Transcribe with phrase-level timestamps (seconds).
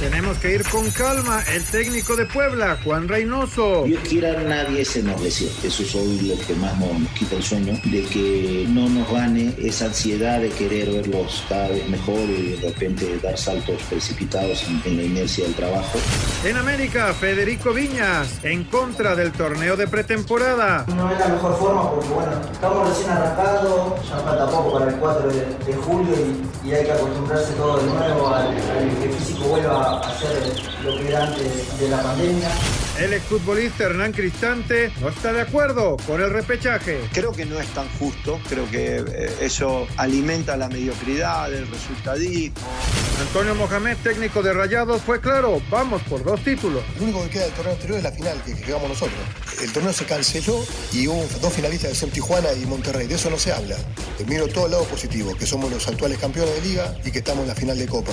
[0.00, 1.42] Tenemos que ir con calma.
[1.54, 3.84] El técnico de Puebla, Juan Reynoso.
[3.84, 5.52] Dios quiera, nadie se nos lesione.
[5.62, 9.54] Eso es hoy lo que más nos quita el sueño, de que no nos gane
[9.58, 14.80] esa ansiedad de querer verlos cada vez mejor y de repente dar saltos precipitados en,
[14.86, 15.98] en la inercia del trabajo.
[16.46, 20.86] En América, Federico Viñas, en contra del torneo de pretemporada.
[20.96, 24.96] No es la mejor forma porque, bueno, estamos recién arrancados, ya falta poco para el
[24.96, 26.14] 4 de, de julio
[26.64, 29.89] y, y hay que acostumbrarse todo de nuevo al, al que el físico vuelva a
[30.18, 32.48] ser lo que era antes de la pandemia.
[32.98, 37.00] El exfutbolista Hernán Cristante no está de acuerdo con el repechaje.
[37.12, 42.56] Creo que no es tan justo, creo que eh, eso alimenta la mediocridad, el resultadismo.
[43.20, 46.82] Antonio Mohamed, técnico de Rayados, fue claro, vamos por dos títulos.
[46.98, 49.18] Lo único que queda del torneo anterior es la final que, jugamos nosotros.
[49.62, 53.06] El torneo se canceló y hubo dos finalistas que son Tijuana y Monterrey.
[53.06, 53.76] De eso no se habla.
[54.26, 57.42] Miro todo el lado positivo, que somos los actuales campeones de liga y que estamos
[57.42, 58.12] en la final de Copa.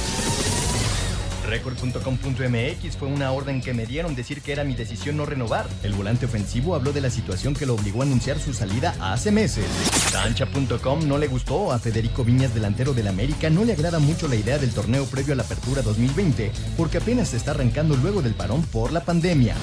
[1.51, 5.67] Record.com.mx fue una orden que me dieron decir que era mi decisión no renovar.
[5.83, 9.31] El volante ofensivo habló de la situación que lo obligó a anunciar su salida hace
[9.31, 9.65] meses.
[10.13, 14.35] Cancha.com no le gustó a Federico Viñas, delantero del América, no le agrada mucho la
[14.35, 18.33] idea del torneo previo a la apertura 2020, porque apenas se está arrancando luego del
[18.33, 19.53] parón por la pandemia.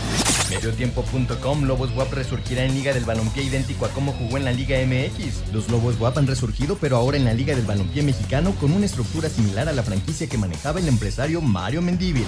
[0.50, 4.78] Mediotiempo.com Lobos WAP resurgirá en Liga del Balompié idéntico a como jugó en la Liga
[4.78, 5.52] MX.
[5.52, 8.86] Los Lobos WAP han resurgido, pero ahora en la Liga del Balompié mexicano con una
[8.86, 12.26] estructura similar a la franquicia que manejaba el empresario Mario Mendívil.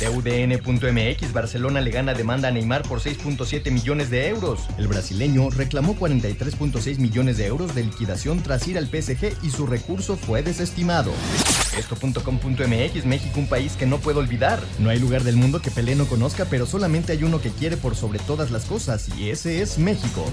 [0.00, 4.60] TUDN.mx Barcelona le gana demanda a Neymar por 6.7 millones de euros.
[4.78, 9.66] El brasileño reclamó 43.6 millones de euros de liquidación tras ir al PSG y su
[9.66, 11.12] recurso fue desestimado.
[11.78, 14.60] Esto.com.mx México un país que no puedo olvidar.
[14.78, 17.76] No hay lugar del mundo que Pelé no conozca, pero solamente hay uno que quiere
[17.76, 20.24] por sobre todas las cosas y ese es México.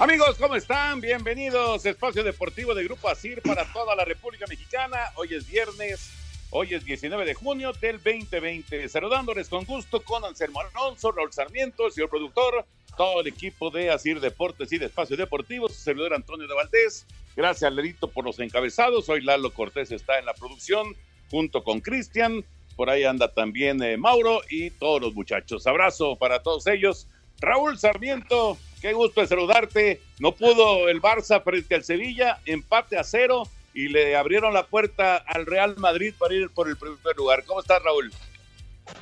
[0.00, 0.98] Amigos, ¿cómo están?
[1.02, 4.96] Bienvenidos a Espacio Deportivo de Grupo ASIR para toda la República Mexicana.
[5.14, 6.10] Hoy es viernes,
[6.50, 8.88] hoy es 19 de junio del 2020.
[8.88, 12.64] Saludándoles con gusto con Anselmo Alonso, Raúl Sarmiento, el señor productor,
[12.96, 17.06] todo el equipo de ASIR Deportes y de Espacio Deportivo, su servidor Antonio de Valdés.
[17.36, 19.08] Gracias, Lerito, por los encabezados.
[19.08, 20.94] Hoy Lalo Cortés está en la producción
[21.30, 22.44] junto con Cristian.
[22.76, 25.66] Por ahí anda también eh, Mauro y todos los muchachos.
[25.66, 27.06] Abrazo para todos ellos.
[27.40, 30.00] Raúl Sarmiento, qué gusto de saludarte.
[30.18, 33.44] No pudo el Barça frente al Sevilla, empate a cero
[33.74, 37.44] y le abrieron la puerta al Real Madrid para ir por el primer lugar.
[37.44, 38.12] ¿Cómo estás, Raúl?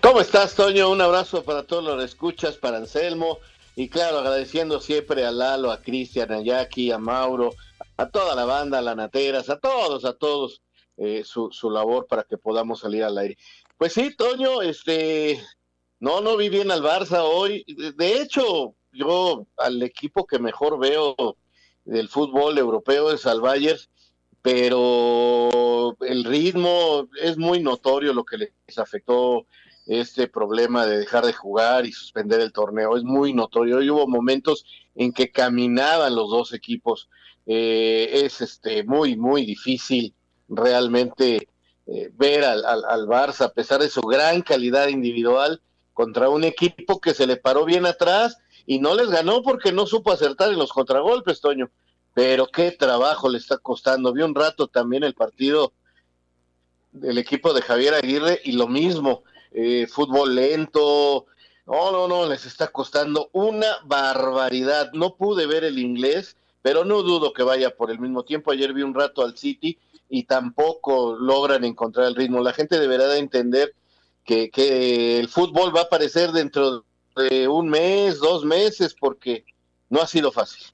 [0.01, 0.91] ¿Cómo estás, Toño?
[0.91, 3.39] Un abrazo para todos los escuchas, para Anselmo.
[3.75, 7.55] Y claro, agradeciendo siempre a Lalo, a Cristian, a Jackie, a Mauro,
[7.97, 10.63] a toda la banda, a la Nateras, a todos, a todos,
[10.97, 13.39] eh, su, su labor para que podamos salir al aire.
[13.77, 15.41] Pues sí, Toño, este,
[16.01, 17.65] no, no vi bien al Barça hoy.
[17.97, 21.15] De hecho, yo al equipo que mejor veo
[21.85, 23.79] del fútbol europeo es al Bayern,
[24.51, 29.45] pero el ritmo es muy notorio lo que les afectó
[29.85, 32.97] este problema de dejar de jugar y suspender el torneo.
[32.97, 33.77] Es muy notorio.
[33.77, 34.65] Hoy hubo momentos
[34.95, 37.11] en que caminaban los dos equipos.
[37.45, 40.15] Eh, es este muy, muy difícil
[40.49, 41.49] realmente
[41.87, 45.61] eh, ver al, al, al Barça, a pesar de su gran calidad individual,
[45.93, 49.87] contra un equipo que se le paró bien atrás y no les ganó porque no
[49.87, 51.71] supo acertar en los contragolpes, Toño.
[52.19, 54.13] Pero qué trabajo le está costando.
[54.13, 55.73] Vi un rato también el partido
[56.91, 59.23] del equipo de Javier Aguirre y lo mismo,
[59.53, 61.27] eh, fútbol lento,
[61.65, 64.91] No, no, no, les está costando una barbaridad.
[64.95, 68.51] No pude ver el inglés, pero no dudo que vaya por el mismo tiempo.
[68.51, 69.79] Ayer vi un rato al City
[70.09, 72.41] y tampoco logran encontrar el ritmo.
[72.41, 73.77] La gente deberá de entender
[74.25, 76.85] que, que el fútbol va a aparecer dentro
[77.15, 79.45] de un mes, dos meses, porque
[79.89, 80.67] no ha sido fácil.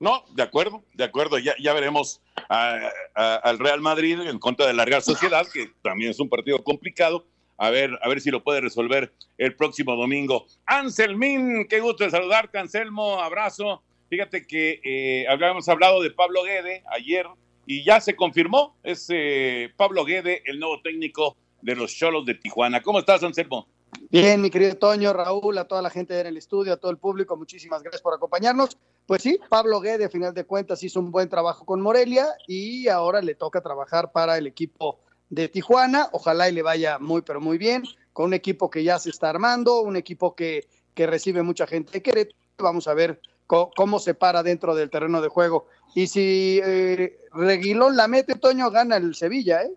[0.00, 1.38] No, de acuerdo, de acuerdo.
[1.38, 6.10] Ya, ya veremos a- al Real Madrid en contra de la Real Sociedad, que también
[6.10, 7.26] es un partido complicado.
[7.58, 10.46] A ver, a ver si lo puede resolver el próximo domingo.
[10.64, 13.82] Anselmín, qué gusto de saludarte, Anselmo, abrazo.
[14.08, 17.26] Fíjate que eh, habíamos hablado de Pablo Guede ayer
[17.66, 22.34] y ya se confirmó, es eh, Pablo Guede, el nuevo técnico de los Cholos de
[22.34, 22.80] Tijuana.
[22.82, 23.68] ¿Cómo estás, Anselmo?
[24.10, 26.96] Bien, mi querido Toño, Raúl, a toda la gente en el estudio, a todo el
[26.98, 28.78] público, muchísimas gracias por acompañarnos.
[29.10, 32.86] Pues sí, Pablo Guede, a final de cuentas, hizo un buen trabajo con Morelia y
[32.86, 36.08] ahora le toca trabajar para el equipo de Tijuana.
[36.12, 39.28] Ojalá y le vaya muy, pero muy bien, con un equipo que ya se está
[39.28, 42.38] armando, un equipo que, que recibe mucha gente de Querétaro.
[42.58, 45.66] Vamos a ver cómo se para dentro del terreno de juego.
[45.96, 49.72] Y si eh, Reguilón la mete, Toño gana el Sevilla, ¿eh?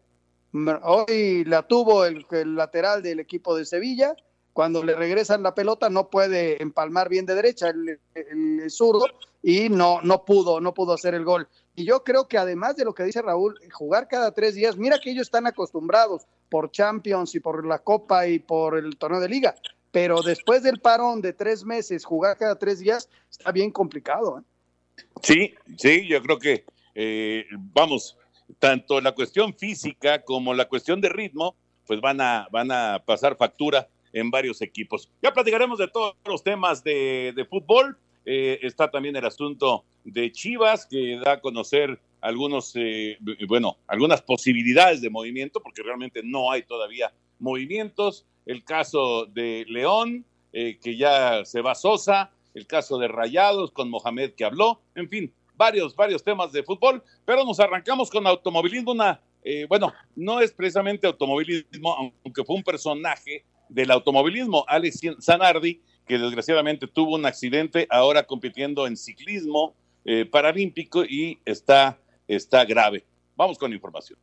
[0.84, 4.16] Hoy la tuvo el, el lateral del equipo de Sevilla.
[4.54, 9.06] Cuando le regresan la pelota no puede empalmar bien de derecha el, zurdo
[9.42, 11.48] y no, no pudo, no pudo hacer el gol.
[11.76, 15.00] Y yo creo que además de lo que dice Raúl, jugar cada tres días, mira
[15.00, 19.28] que ellos están acostumbrados por Champions y por la Copa y por el torneo de
[19.28, 19.56] liga,
[19.92, 24.40] pero después del parón de tres meses, jugar cada tres días está bien complicado.
[24.40, 25.04] ¿eh?
[25.24, 28.18] Sí, sí, yo creo que, eh, vamos,
[28.60, 31.56] tanto la cuestión física como la cuestión de ritmo,
[31.88, 35.10] pues van a, van a pasar factura en varios equipos.
[35.22, 37.98] Ya platicaremos de todos los temas de, fútbol.
[38.26, 43.18] Eh, está también el asunto de Chivas, que da a conocer algunos, eh,
[43.48, 48.26] bueno, algunas posibilidades de movimiento, porque realmente no hay todavía movimientos.
[48.46, 53.90] El caso de León, eh, que ya se va Sosa, el caso de Rayados con
[53.90, 58.96] Mohamed que habló, en fin, varios, varios temas de fútbol, pero nos arrancamos con automovilismo,
[59.44, 63.44] eh, bueno, no es precisamente automovilismo, aunque fue un personaje
[63.74, 69.76] del automovilismo, Alex Zanardi, que desgraciadamente tuvo un accidente ahora compitiendo en ciclismo
[70.06, 71.98] eh, paralímpico y está,
[72.28, 73.06] está grave.
[73.36, 74.20] Vamos con información.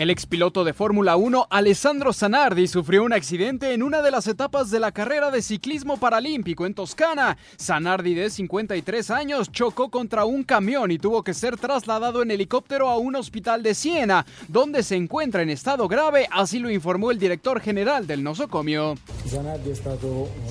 [0.00, 4.70] El expiloto de Fórmula 1, Alessandro Zanardi, sufrió un accidente en una de las etapas
[4.70, 7.36] de la carrera de ciclismo paralímpico en Toscana.
[7.60, 12.88] Zanardi, de 53 años, chocó contra un camión y tuvo que ser trasladado en helicóptero
[12.88, 17.18] a un hospital de Siena, donde se encuentra en estado grave, así lo informó el
[17.18, 18.94] director general del nosocomio.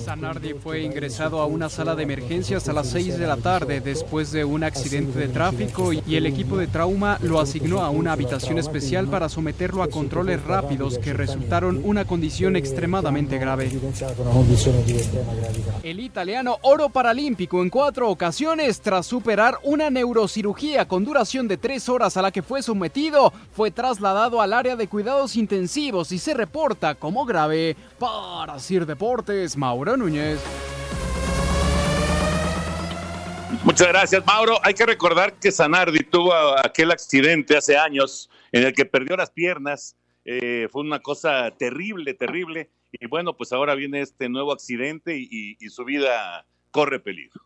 [0.06, 4.32] Zanardi fue ingresado a una sala de emergencias a las 6 de la tarde después
[4.32, 8.60] de un accidente de tráfico y el equipo de trauma lo asignó a una habitación
[8.60, 13.72] especial para someterlo a controles rápidos que resultaron una condición extremadamente grave.
[15.82, 21.88] El italiano oro paralímpico en cuatro ocasiones tras superar una neurocirugía con duración de tres
[21.88, 26.34] horas a la que fue sometido, fue trasladado al área de cuidados intensivos y se
[26.34, 27.78] reporta como grave.
[27.98, 30.42] Para Sir Deportes, Mauro Núñez.
[33.64, 34.60] Muchas gracias, Mauro.
[34.64, 39.32] Hay que recordar que Zanardi tuvo aquel accidente hace años en el que perdió las
[39.32, 39.96] piernas.
[40.26, 42.70] Eh, fue una cosa terrible, terrible.
[42.92, 47.42] Y bueno, pues ahora viene este nuevo accidente y, su vida corre peligro.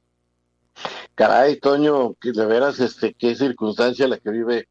[1.15, 4.67] Caray, Toño, de veras, este, qué circunstancia la que vive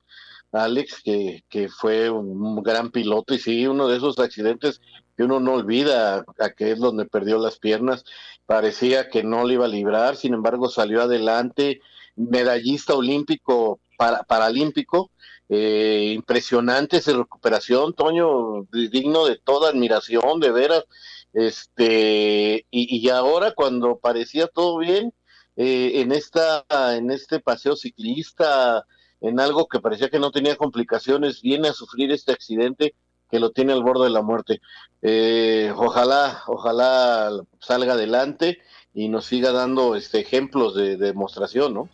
[0.50, 4.80] Alex, que, que fue un gran piloto y sí, uno de esos accidentes
[5.16, 8.04] que uno no olvida, a que es donde perdió las piernas,
[8.46, 11.80] parecía que no le iba a librar, sin embargo salió adelante,
[12.16, 15.12] medallista olímpico, para, paralímpico,
[15.48, 20.84] eh, impresionante esa recuperación, Toño, digno de toda admiración, de veras,
[21.32, 25.14] este, y, y ahora cuando parecía todo bien,
[25.54, 26.64] eh, en esta,
[26.96, 28.84] en este paseo ciclista,
[29.20, 32.94] en algo que parecía que no tenía complicaciones, viene a sufrir este accidente
[33.30, 34.60] que lo tiene al borde de la muerte.
[35.00, 37.30] Eh, ojalá, ojalá
[37.60, 38.58] salga adelante
[38.94, 41.88] y nos siga dando este ejemplos de, de demostración, ¿no?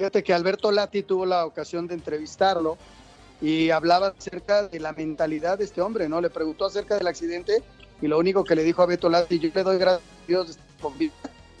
[0.00, 2.78] Fíjate que Alberto Lati tuvo la ocasión de entrevistarlo
[3.42, 6.22] y hablaba acerca de la mentalidad de este hombre, ¿no?
[6.22, 7.62] Le preguntó acerca del accidente
[8.00, 10.46] y lo único que le dijo a Beto Lati, yo le doy gracias a Dios
[10.46, 11.12] de estar con vida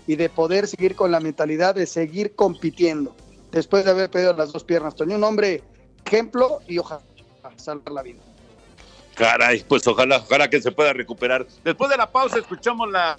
[0.06, 3.14] y de poder seguir con la mentalidad de seguir compitiendo
[3.52, 4.96] después de haber perdido las dos piernas.
[4.96, 5.62] Tenía un hombre
[6.06, 7.02] ejemplo y ojalá
[7.56, 8.20] salvar la vida.
[9.16, 11.46] Caray, pues ojalá, ojalá que se pueda recuperar.
[11.62, 13.18] Después de la pausa escuchamos la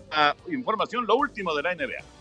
[0.49, 2.20] información, lo último de la NBA.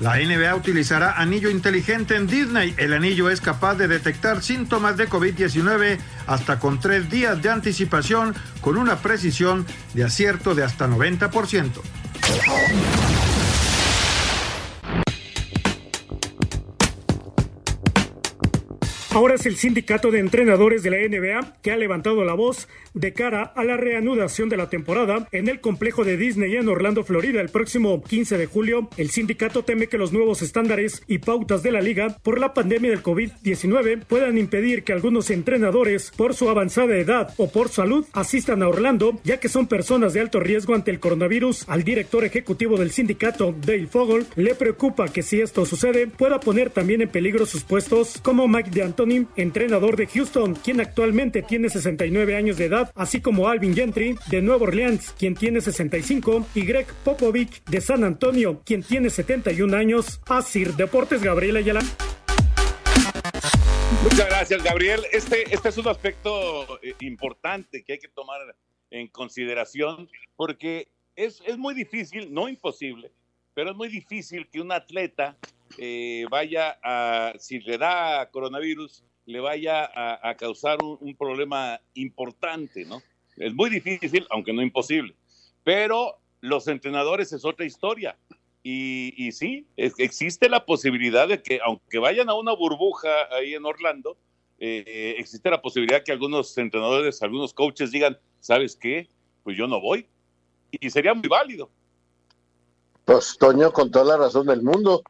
[0.00, 2.74] La NBA utilizará anillo inteligente en Disney.
[2.78, 8.34] El anillo es capaz de detectar síntomas de COVID-19 hasta con tres días de anticipación
[8.62, 11.82] con una precisión de acierto de hasta 90%.
[19.12, 23.12] Ahora es el sindicato de entrenadores de la NBA que ha levantado la voz de
[23.12, 27.40] cara a la reanudación de la temporada en el complejo de Disney en Orlando, Florida,
[27.40, 28.88] el próximo 15 de julio.
[28.96, 32.90] El sindicato teme que los nuevos estándares y pautas de la liga por la pandemia
[32.90, 38.62] del COVID-19 puedan impedir que algunos entrenadores, por su avanzada edad o por salud, asistan
[38.62, 41.64] a Orlando, ya que son personas de alto riesgo ante el coronavirus.
[41.68, 46.70] Al director ejecutivo del sindicato, Dale Fogel, le preocupa que si esto sucede, pueda poner
[46.70, 48.70] también en peligro sus puestos, como Mike
[49.36, 54.42] entrenador de Houston, quien actualmente tiene 69 años de edad, así como Alvin Gentry de
[54.42, 60.20] Nueva Orleans, quien tiene 65, y Greg Popovich de San Antonio, quien tiene 71 años.
[60.28, 61.80] Asir Deportes Gabriel Ayala.
[64.02, 65.00] Muchas gracias, Gabriel.
[65.12, 68.40] Este, este es un aspecto eh, importante que hay que tomar
[68.90, 73.12] en consideración porque es, es muy difícil, no imposible,
[73.54, 75.36] pero es muy difícil que un atleta
[75.78, 83.00] eh, vaya a, si le da coronavirus, le vaya a, causar un, problema importante, ¿no?
[83.36, 85.14] Es muy difícil, aunque no imposible.
[85.62, 88.16] Pero los entrenadores es otra historia.
[88.62, 94.18] Y, sí, existe la posibilidad de que, aunque vayan a una burbuja ahí en Orlando,
[94.58, 99.08] eh, existe la posibilidad que algunos entrenadores, algunos coaches digan, ¿sabes qué?
[99.44, 100.06] Pues yo no voy.
[100.72, 101.70] Y sería muy válido.
[103.04, 105.02] Pues Toño, con toda la razón del mundo,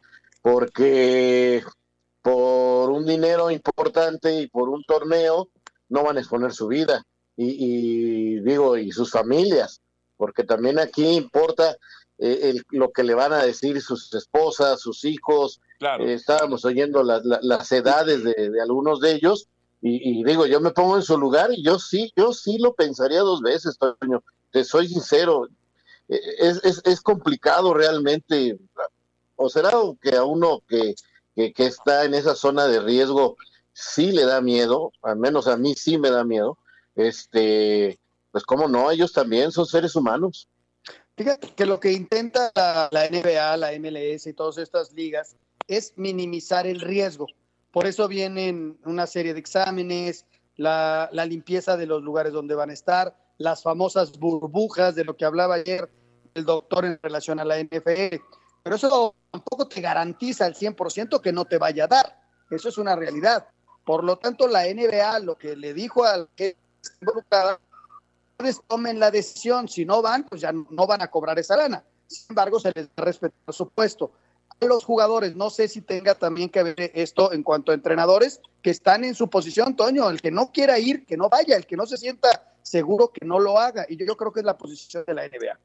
[0.43, 1.63] porque
[2.23, 5.49] por un dinero importante y por un torneo
[5.89, 7.05] no van a exponer su vida.
[7.37, 9.81] Y, digo y sus familias
[10.21, 11.79] porque también aquí importa
[12.19, 15.63] eh, lo que le van a decir sus esposas sus hijos.
[15.81, 19.49] Eh, estábamos oyendo las edades de, algunos de ellos
[19.81, 23.21] y, digo yo me pongo en su lugar y yo sí yo sí lo pensaría
[23.21, 25.49] dos veces Toño te soy sincero.
[26.11, 28.59] Eh, es, es, es complicado realmente
[29.41, 29.71] o será
[30.03, 30.95] que a uno que,
[31.35, 33.37] que, está en esa zona de riesgo
[33.73, 36.59] sí le da miedo, al menos a mí sí me da miedo,
[36.95, 37.99] este,
[38.31, 40.47] pues cómo no, ellos también son seres humanos.
[41.17, 46.67] Fíjate que lo que intenta la, NBA, la MLS y todas estas ligas es minimizar
[46.67, 47.27] el riesgo.
[47.73, 52.69] Por eso vienen una serie de exámenes, la, la, limpieza de los lugares donde van
[52.69, 55.89] a estar, las famosas burbujas de lo que hablaba ayer
[56.35, 58.17] el doctor en relación a la NFL.
[58.63, 62.21] Pero eso tampoco te garantiza al 100% que no te vaya a dar.
[62.51, 63.47] Eso es una realidad.
[63.85, 66.57] Por lo tanto, la NBA lo que le dijo al que
[67.01, 67.59] involucrada,
[68.67, 71.85] tomen la decisión, si no van, pues ya no van a cobrar esa lana.
[72.07, 74.13] Sin embargo, se les respeta por supuesto.
[74.61, 78.41] A los jugadores, no sé si tenga también que ver esto en cuanto a entrenadores
[78.63, 81.67] que están en su posición, Toño, el que no quiera ir, que no vaya, el
[81.67, 83.87] que no se sienta seguro, que no lo haga.
[83.89, 85.59] Y yo, yo creo que es la posición de la NBA.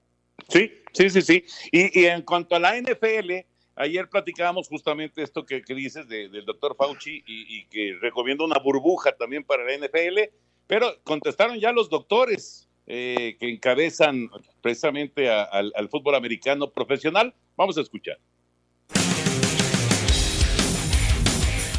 [0.49, 1.45] Sí, sí, sí, sí.
[1.71, 3.31] Y, en cuanto a la NFL,
[3.75, 9.43] ayer platicábamos justamente esto que, dices del doctor Fauci y, que recomienda una burbuja también
[9.43, 10.19] para la NFL,
[10.67, 14.29] pero contestaron ya los doctores eh, que encabezan
[14.61, 17.33] precisamente al fútbol americano profesional.
[17.55, 18.17] Vamos a escuchar.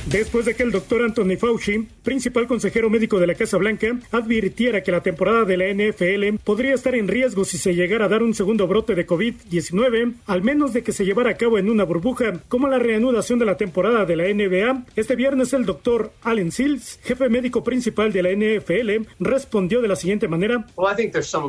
[0.07, 4.83] Después de que el doctor Anthony Fauci, principal consejero médico de la Casa Blanca, advirtiera
[4.83, 8.23] que la temporada de la NFL podría estar en riesgo si se llegara a dar
[8.23, 11.85] un segundo brote de COVID-19, al menos de que se llevara a cabo en una
[11.85, 14.85] burbuja, como la reanudación de la temporada de la NBA.
[14.95, 19.97] Este viernes el doctor Allen Sills, jefe médico principal de la NFL, respondió de la
[19.97, 20.67] siguiente manera.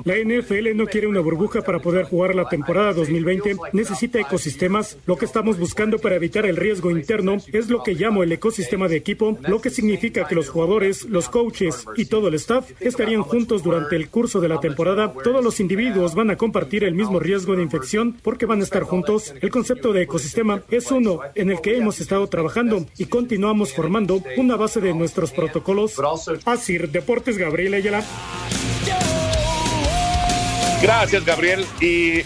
[0.05, 4.97] La NFL no quiere una burbuja para poder jugar la temporada 2020, necesita ecosistemas.
[5.05, 8.46] Lo que estamos buscando para evitar el riesgo interno es lo que llamo el ecosistema
[8.47, 12.71] ecosistema de equipo, lo que significa que los jugadores, los coaches y todo el staff
[12.79, 15.11] estarían juntos durante el curso de la temporada.
[15.21, 18.83] Todos los individuos van a compartir el mismo riesgo de infección porque van a estar
[18.83, 19.33] juntos.
[19.41, 24.23] El concepto de ecosistema es uno en el que hemos estado trabajando y continuamos formando
[24.37, 25.95] una base de nuestros protocolos.
[26.45, 28.05] Asir Deportes Gabriel Ayala.
[30.81, 31.65] Gracias, Gabriel.
[31.81, 32.23] Y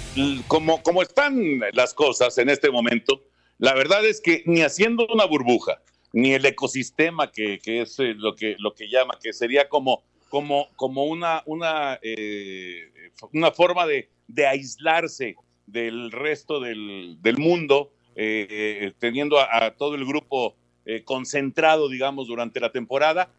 [0.48, 3.24] como, como están las cosas en este momento,
[3.58, 5.82] la verdad es que ni haciendo una burbuja,
[6.14, 10.70] ni el ecosistema que, es eh, lo, que, lo que llama, que sería como como,
[10.78, 12.90] como una, una, eh,
[13.34, 15.36] una forma de, de, aislarse
[15.68, 22.60] del resto del, del mundo, eh, teniendo a, todo el grupo eh, concentrado, digamos, durante
[22.60, 23.30] la temporada.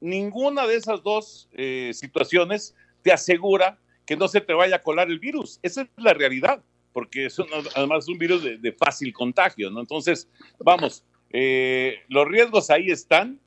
[0.00, 5.08] Ninguna de esas dos eh, situaciones te asegura que no se te vaya a colar
[5.08, 5.60] el virus.
[5.62, 9.80] Esa es la realidad, porque es un, además un virus de, de, fácil contagio, ¿no?
[9.80, 11.04] Entonces, vamos,
[11.36, 13.40] eh, los riesgos ahí están.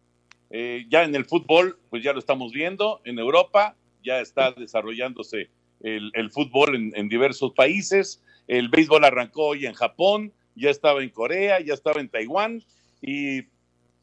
[0.49, 2.99] Eh, ya en el fútbol, pues ya lo estamos viendo.
[3.05, 5.49] En Europa ya está desarrollándose
[5.81, 8.21] el, el fútbol en, en, diversos países.
[8.47, 12.61] El béisbol arrancó hoy en Japón, ya estaba en Corea, ya estaba en Taiwán
[13.01, 13.43] y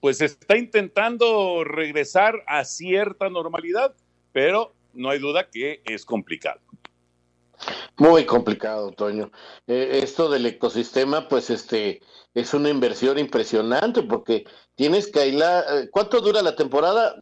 [0.01, 3.95] pues está intentando regresar a cierta normalidad,
[4.33, 6.61] pero no hay duda que es complicado.
[7.97, 9.31] Muy complicado, Toño.
[9.67, 12.01] Eh, esto del ecosistema, pues este,
[12.35, 14.45] es una inversión impresionante porque
[14.75, 15.65] tienes que aislar.
[15.71, 17.15] Eh, ¿Cuánto dura la temporada?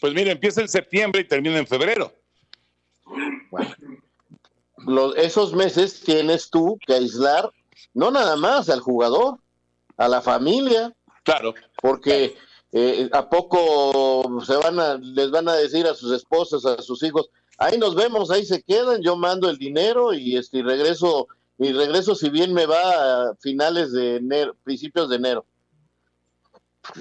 [0.00, 2.12] Pues mira, empieza en septiembre y termina en febrero.
[3.50, 3.74] Bueno,
[4.78, 7.50] los, esos meses tienes tú que aislar,
[7.94, 9.38] no nada más al jugador,
[9.96, 10.94] a la familia.
[11.24, 11.54] Claro.
[11.82, 12.36] Porque
[12.72, 17.02] eh, a poco se van a, les van a decir a sus esposas, a sus
[17.02, 21.28] hijos, ahí nos vemos, ahí se quedan, yo mando el dinero y este y regreso,
[21.58, 25.44] y regreso si bien me va a finales de enero, principios de enero.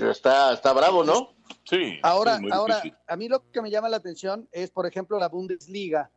[0.02, 1.34] Está, está bravo, ¿no?
[1.64, 2.00] Sí.
[2.04, 6.12] Ahora, ahora, a mí lo que me llama la atención es, por ejemplo, la Bundesliga,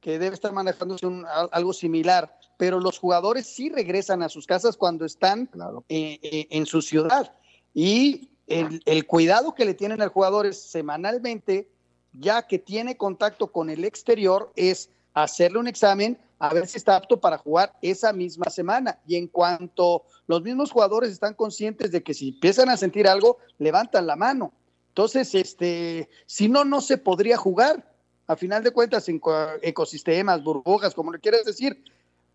[0.00, 4.76] que debe estar manejándose un, algo similar, pero los jugadores sí regresan a sus casas
[4.76, 5.84] cuando están claro.
[5.88, 7.34] eh, eh, en su ciudad.
[7.72, 11.71] Y el, el, cuidado que le tienen al jugador es semanalmente,
[12.12, 16.96] ya que tiene contacto con el exterior, es hacerle un examen a ver si está
[16.96, 18.98] apto para jugar esa misma semana.
[19.06, 23.38] Y en cuanto los mismos jugadores están conscientes de que si empiezan a sentir algo,
[23.58, 24.52] levantan la mano.
[24.88, 27.88] Entonces, este, si no, no se podría jugar.
[28.26, 29.20] A final de cuentas, en
[29.62, 31.84] ecosistemas, burbujas, como le quieras decir,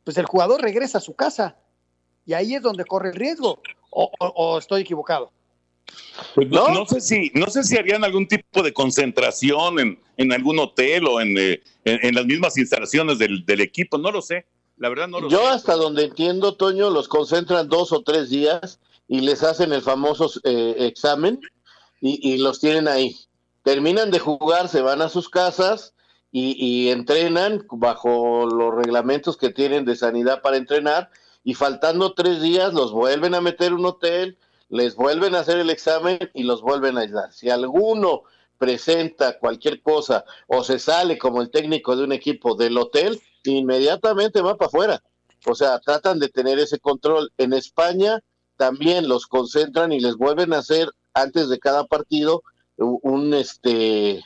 [0.04, 1.58] pues el jugador regresa a su casa.
[2.26, 3.60] Y ahí es donde corre el riesgo.
[3.90, 5.32] o, o, o estoy equivocado?
[6.36, 10.34] Pues no, no, sé si, no sé si harían algún tipo de concentración en, en
[10.34, 14.22] algún hotel o en, eh, en, en, las mismas instalaciones del, del, equipo, no lo
[14.22, 14.46] sé.
[14.78, 15.48] La verdad no lo Yo sé.
[15.48, 20.30] hasta donde entiendo, Toño, los concentran dos o tres días y les hacen el famoso
[20.44, 21.40] eh, examen
[22.02, 23.16] y, y, los tienen ahí.
[23.64, 25.94] Terminan de jugar, se van a sus casas
[26.32, 31.10] y, y entrenan bajo los reglamentos que tienen de sanidad para entrenar
[31.44, 34.38] y faltando tres días los vuelven a meter un hotel
[34.70, 37.34] les vuelven a hacer el examen y los vuelven a aislar.
[37.34, 38.24] Si alguno
[38.58, 44.42] presenta cualquier cosa o se sale como el técnico de un equipo del hotel, inmediatamente
[44.42, 45.04] va para afuera.
[45.46, 47.32] O sea, tratan de tener ese control.
[47.38, 48.22] En España
[48.58, 52.44] también los concentran y les vuelven a hacer antes de cada partido
[52.78, 54.24] un este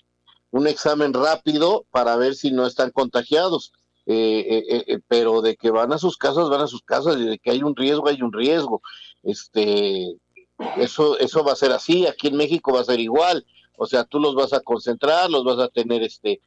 [0.52, 3.72] un examen rápido para ver si no están contagiados.
[4.08, 7.26] Eh, eh, eh, pero de que van a sus casas, van a sus casas, y
[7.26, 8.82] de que hay un riesgo, hay un riesgo.
[9.24, 10.18] Este,
[10.78, 13.45] eso, eso va a ser así, aquí en México va a ser igual,
[13.78, 16.41] o sea, tú los vas a concentrar, los vas a tener este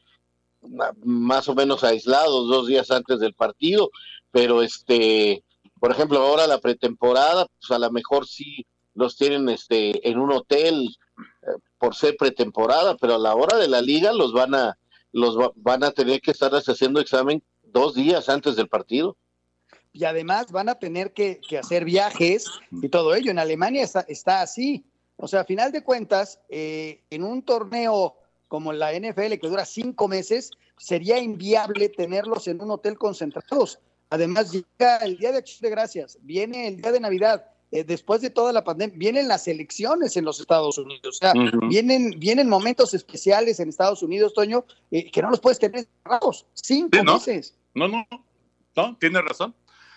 [1.04, 3.90] más o menos aislados dos días antes del partido,
[4.30, 5.44] pero este,
[5.78, 10.32] por ejemplo, ahora la pretemporada, pues a lo mejor sí los tienen este en un
[10.32, 11.46] hotel eh,
[11.78, 14.78] por ser pretemporada, pero a la hora de la liga los van a
[15.12, 19.16] los va, van a tener que estar haciendo examen dos días antes del partido
[19.94, 22.46] y además van a tener que, que, hacer viajes
[22.82, 23.30] y todo ello.
[23.30, 24.84] En Alemania está, está así.
[25.16, 28.16] O sea, a final de cuentas, eh, en un torneo
[28.48, 33.78] como la NFL que dura cinco meses, sería inviable tenerlos en un hotel concentrados.
[34.10, 38.20] Además, llega el Día de Acción de Gracias, viene el Día de Navidad, eh, después
[38.20, 41.06] de toda la pandemia, vienen las elecciones en los Estados Unidos.
[41.06, 41.68] O sea, uh -huh.
[41.68, 46.46] vienen, vienen momentos especiales en Estados Unidos, Toño, eh, que no los puedes tener cerrados.
[46.54, 47.14] Cinco sí, ¿no?
[47.14, 47.54] meses.
[47.74, 48.04] No, no,
[48.74, 49.54] no, tienes razón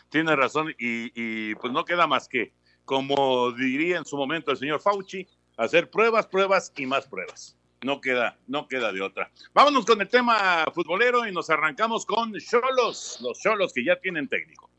[0.10, 2.54] tiene razón y, pues no queda más que,
[2.86, 7.56] como diría en su momento el señor Fauci, hacer pruebas, pruebas y más pruebas.
[7.82, 9.30] No queda, no queda de otra.
[9.54, 14.28] Vámonos con el tema futbolero y nos arrancamos con Cholos, los Cholos que ya tienen
[14.28, 14.70] técnico.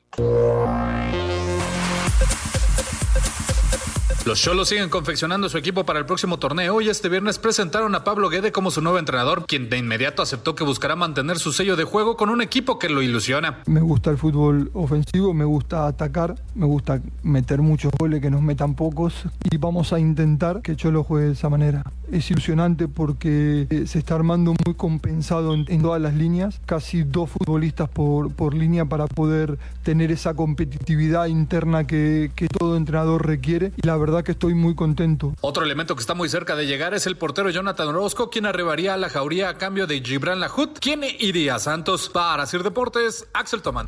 [4.29, 8.05] Los Cholos siguen confeccionando su equipo para el próximo torneo y este viernes presentaron a
[8.05, 11.77] Pablo Guede como su nuevo entrenador, quien de inmediato aceptó que buscará mantener su sello
[11.77, 13.63] de juego con un equipo que lo ilusiona.
[13.65, 18.43] Me gusta el fútbol ofensivo, me gusta atacar, me gusta meter muchos goles, que nos
[18.43, 19.15] metan pocos
[19.51, 21.83] y vamos a intentar que Cholo juegue de esa manera.
[22.13, 27.31] Es ilusionante porque eh, se está armando muy compensado en, todas las líneas, casi dos
[27.31, 33.73] futbolistas por, por línea para poder tener esa competitividad interna que, que todo entrenador requiere
[33.77, 35.35] y la verdad verdad que estoy muy contento.
[35.41, 38.95] Otro elemento que está muy cerca de llegar es el portero Jonathan Orozco, quien arribaría
[38.95, 42.09] a la jauría a cambio de Gibran Lahut, quien iría a Santos.
[42.09, 43.87] Para Sir Deportes, Axel Tomán.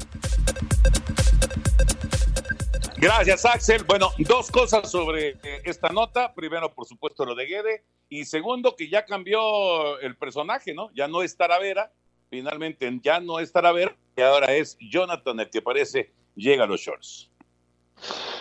[2.96, 3.82] Gracias, Axel.
[3.84, 6.32] Bueno, dos cosas sobre eh, esta nota.
[6.34, 7.84] Primero, por supuesto, lo de Guede.
[8.08, 10.90] Y segundo, que ya cambió el personaje, ¿no?
[10.94, 11.90] Ya no es Taravera.
[12.28, 13.96] Finalmente ya no es Taravera.
[14.16, 17.29] Y ahora es Jonathan el que parece llega a los shorts.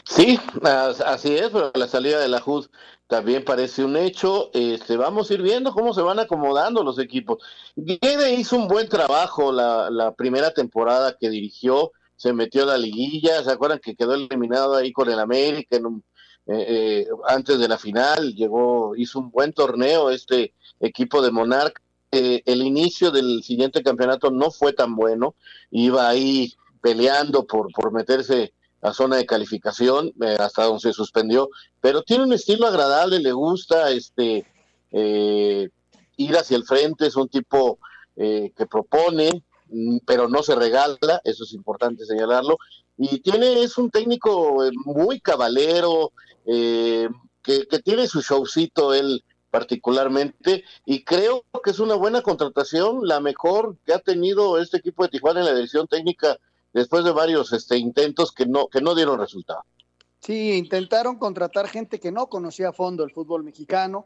[0.04, 2.68] Sí, así es, pero la salida de la HUD
[3.08, 4.52] también parece un hecho.
[4.54, 7.44] Este, vamos a ir viendo cómo se van acomodando los equipos.
[7.76, 13.42] Guede hizo un buen trabajo la, primera temporada que dirigió se metió a la liguilla,
[13.44, 16.04] ¿se acuerdan que quedó eliminado ahí con el América en
[16.48, 18.36] eh, eh, antes de la final?
[18.36, 21.82] Llegó, hizo un buen torneo este equipo de Monarca.
[22.12, 25.36] Eh, el inicio del siguiente campeonato no fue tan bueno,
[25.72, 31.50] iba ahí peleando por, por meterse a zona de calificación hasta donde se suspendió,
[31.82, 34.46] pero tiene un estilo agradable, le gusta este
[34.92, 37.80] ir hacia el frente, es un tipo
[38.16, 42.58] que propone, Mm, pero no se regala, eso es importante señalarlo.
[42.98, 46.12] Y tiene, es un técnico eh, muy cabalero,
[46.46, 47.08] eh,
[47.44, 53.78] que, tiene su showcito él particularmente, y creo que es una buena contratación, la mejor
[53.86, 56.38] que ha tenido este equipo de Tijuana en la dirección técnica
[56.74, 59.64] después de varios este, intentos que no, que no dieron resultado.
[60.20, 64.06] Sí, intentaron contratar gente que no conocía a fondo el fútbol mexicano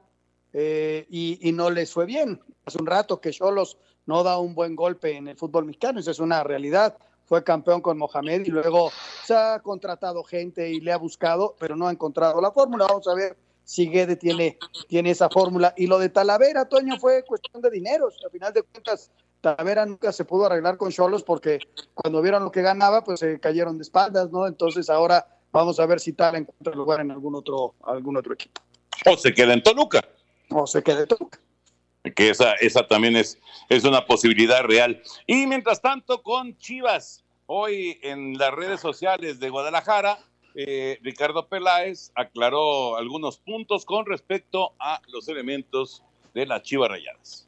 [0.54, 2.40] eh, y, y, no les fue bien.
[2.66, 6.12] Hace un rato que Cholos no da un buen golpe en el fútbol mexicano, eso
[6.12, 6.98] es una realidad.
[7.26, 8.92] Fue campeón con Mohamed y luego
[9.24, 12.86] se ha contratado gente y le ha buscado, pero no ha encontrado la fórmula.
[12.88, 15.74] Vamos a ver si Guede tiene, tiene esa fórmula.
[15.78, 18.10] Y lo de Talavera, Toño, fue cuestión de dinero.
[18.24, 19.10] Al final de cuentas,
[19.44, 21.60] Talavera nunca se pudo arreglar con Cholos porque
[21.94, 24.48] cuando vieron lo que ganaba, pues se cayeron de espaldas, ¿no?
[24.48, 28.62] Entonces ahora vamos a ver si Tal encuentra lugar en algún otro, algún otro equipo.
[29.06, 30.02] O se queda en Toluca.
[30.50, 31.40] O se queda en Toluca
[32.12, 35.02] que esa, esa también es, es una posibilidad real.
[35.26, 40.20] Y mientras tanto, con Chivas, hoy en las redes sociales de Guadalajara,
[40.56, 46.04] eh, Ricardo Peláez aclaró algunos puntos con respecto a los elementos
[46.34, 47.48] de las Chivas Rayadas.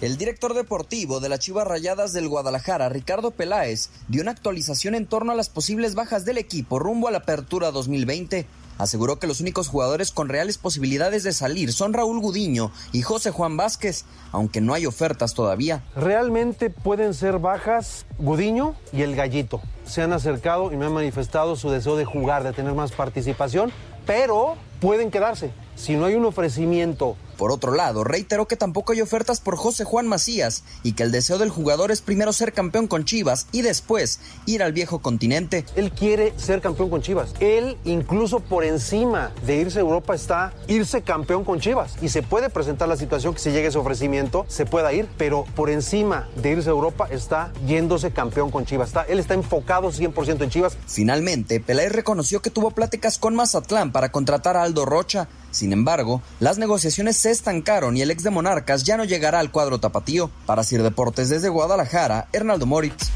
[0.00, 5.04] El director deportivo de las Chivas Rayadas del Guadalajara, Ricardo Peláez, dio una actualización en
[5.04, 8.46] torno a las posibles bajas del equipo rumbo a la apertura 2020
[8.80, 13.30] aseguró que los únicos jugadores con reales posibilidades de salir son Raúl Gudiño y José
[13.30, 15.82] Juan Vázquez, aunque no hay ofertas todavía.
[15.94, 19.60] Realmente pueden ser bajas Gudiño y el Gallito.
[19.84, 23.70] Se han acercado y me han manifestado su deseo de jugar, de tener más participación,
[24.06, 25.50] pero pueden quedarse.
[25.80, 29.84] Si no hay un ofrecimiento por otro lado, reiteró que tampoco hay ofertas por José
[29.84, 33.62] Juan Macías y que el deseo del jugador es primero ser campeón con Chivas y
[33.62, 35.64] después ir al viejo continente.
[35.74, 37.32] Él quiere ser campeón con Chivas.
[37.40, 41.96] Él incluso por encima de irse a Europa está irse campeón con Chivas.
[42.02, 45.46] Y se puede presentar la situación que si llegue ese ofrecimiento se pueda ir, pero
[45.56, 48.88] por encima de irse a Europa está yéndose campeón con Chivas.
[48.88, 50.76] Está, él está enfocado 100% en Chivas.
[50.86, 55.26] Finalmente, Peláez reconoció que tuvo pláticas con Mazatlán para contratar a Aldo Rocha.
[55.52, 59.50] Sin embargo, las negociaciones se estancaron y el ex de Monarcas ya no llegará al
[59.50, 60.30] cuadro tapatío.
[60.46, 63.10] Para Sir Deportes desde Guadalajara, Hernaldo Moritz.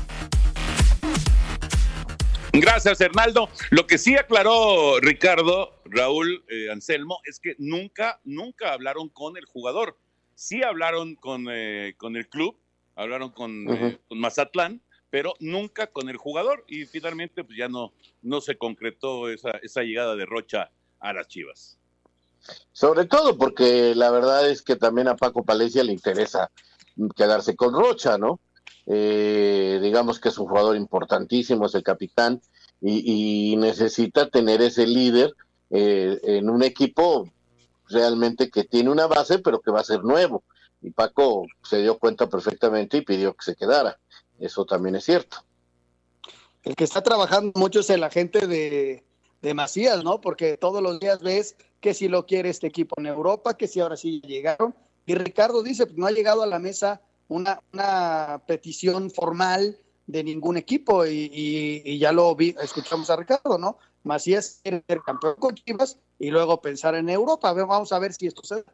[2.57, 3.49] Gracias, Hernaldo.
[3.71, 9.45] Lo que sí aclaró Ricardo, Raúl, eh, Anselmo, es que nunca, nunca hablaron con el
[9.45, 9.99] jugador.
[10.37, 12.57] Sí hablaron con, eh, con el club,
[12.95, 16.64] hablaron con, eh, con, Mazatlán, pero nunca con el jugador.
[16.69, 21.27] Y finalmente, pues ya no, no se concretó esa, esa llegada de Rocha a las
[21.27, 21.77] Chivas.
[22.73, 26.51] Sobre todo porque la verdad es que también a Paco Palencia le interesa
[27.17, 28.41] quedarse con Rocha, ¿no?
[28.87, 32.41] Eh, digamos que es un jugador importantísimo, es el capitán,
[32.81, 35.35] y, necesita tener ese líder
[35.71, 37.31] eh, en un equipo
[37.89, 40.43] realmente que tiene una base, pero que va a ser nuevo.
[40.83, 43.99] Y Paco se dio cuenta perfectamente y pidió que se quedara.
[44.39, 45.39] Eso también es cierto.
[46.63, 49.03] El que está trabajando mucho es el agente de,
[49.45, 50.23] de Macías, ¿no?
[50.23, 53.79] Porque todos los días ves que si lo quiere este equipo en Europa, que si
[53.79, 54.75] ahora sí llegaron.
[55.05, 57.61] Y Ricardo dice, pues no ha llegado a la mesa una,
[58.47, 63.79] petición formal de ningún equipo y, ya lo escuchamos a Ricardo, ¿no?
[64.03, 67.53] Macías quiere ser campeón con Chivas y luego pensar en Europa.
[67.53, 68.73] Vamos a ver si esto se da.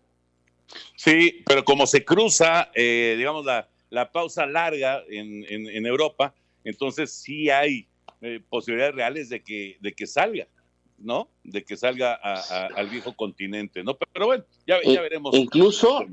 [0.95, 7.51] Sí, pero como se cruza, eh, digamos, la, pausa larga en, en, Europa, entonces sí
[7.51, 7.89] hay
[8.21, 10.47] eh, posibilidades reales de que salga.
[11.01, 11.29] ¿No?
[11.43, 13.95] De que salga al viejo continente, ¿no?
[13.95, 15.35] Pero bueno, ya, veremos.
[15.35, 16.05] Incluso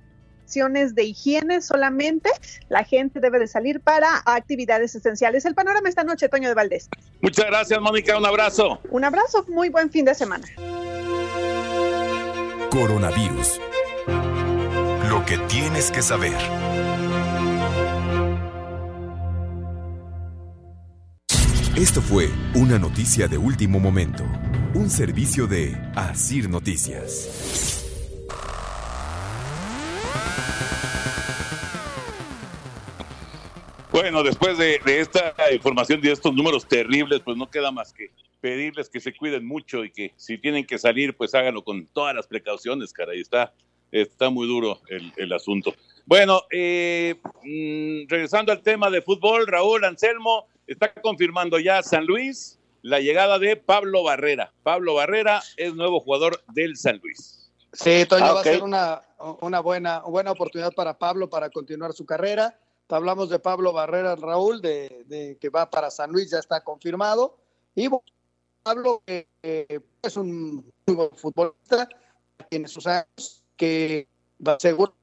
[0.93, 2.30] de higiene solamente,
[2.69, 5.45] la gente debe de salir para actividades esenciales.
[5.45, 6.89] El panorama esta noche, Toño de Valdés.
[7.21, 8.17] Muchas gracias, Mónica.
[8.17, 8.80] Un abrazo.
[8.89, 10.47] Un abrazo, muy buen fin de semana.
[12.69, 13.60] Coronavirus.
[15.10, 16.38] Lo que tienes que saber.
[21.75, 24.23] Esto fue una noticia de último momento,
[24.75, 27.81] un servicio de Asir Noticias.
[33.91, 38.12] Bueno, después de, esta información y de estos números terribles, pues no queda más que
[38.39, 42.13] pedirles que se cuiden mucho y que si tienen que salir, pues háganlo con todas
[42.13, 43.19] las precauciones, caray.
[43.19, 43.51] Está,
[43.91, 44.79] está muy duro
[45.17, 45.73] el, asunto.
[46.05, 52.60] Bueno, eh, mm, regresando al tema de fútbol, Raúl Anselmo, está confirmando ya San Luis
[52.82, 54.54] la llegada de Pablo Barrera.
[54.63, 57.52] Pablo Barrera es nuevo jugador del San Luis.
[57.71, 59.02] Sí, Toño, ah, va a ser una,
[59.41, 62.60] una buena, buena oportunidad para Pablo para continuar su carrera.
[62.89, 67.38] Hablamos de Pablo Barrera, Raúl, de, que va para San Luis, ya está confirmado.
[67.73, 67.89] Y
[68.62, 69.26] Pablo eh,
[70.02, 71.89] es un muy buen futbolista,
[72.49, 74.08] tiene sus años, que
[74.60, 74.93] seguro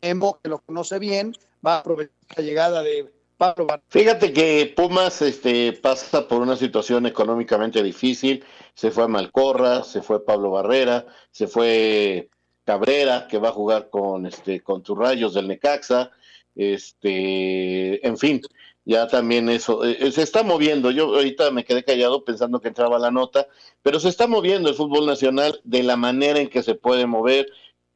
[0.00, 1.34] que lo conoce bien,
[1.64, 3.12] va a aprovechar la llegada de
[3.88, 8.44] Fíjate que Pumas este, pasa por una situación económicamente difícil.
[8.74, 12.30] Se fue a Malcorra, se fue Pablo Barrera, se fue
[12.64, 16.10] Cabrera, que va a jugar con, este, con Turrayos del Necaxa.
[16.56, 18.40] Este, en fin,
[18.84, 20.90] ya también eso eh, eh, se está moviendo.
[20.90, 23.46] Yo ahorita me quedé callado pensando que entraba la nota,
[23.82, 27.46] pero se está moviendo el fútbol nacional de la manera en que se puede mover,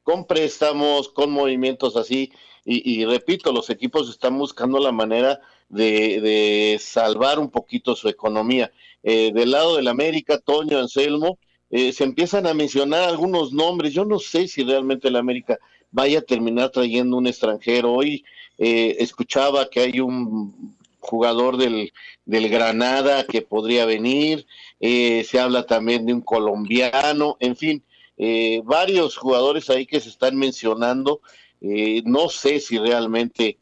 [0.04, 2.32] con préstamos, con movimientos así
[2.64, 8.70] y, repito, los equipos están buscando la manera de, salvar un poquito su economía.
[9.02, 11.38] Eh, del lado del América, Toño, Anselmo,
[11.70, 13.92] eh, se empiezan a mencionar algunos nombres.
[13.94, 15.58] Yo no sé si realmente el América
[15.90, 17.92] vaya a terminar trayendo un extranjero.
[17.92, 18.24] Hoy
[18.58, 21.92] eh, escuchaba que hay un jugador del,
[22.24, 24.46] del Granada que podría venir,
[24.80, 27.82] eh, se habla también de un colombiano, en fin,
[28.16, 31.20] eh, varios jugadores ahí que se están mencionando.
[32.04, 33.58] No sé si realmente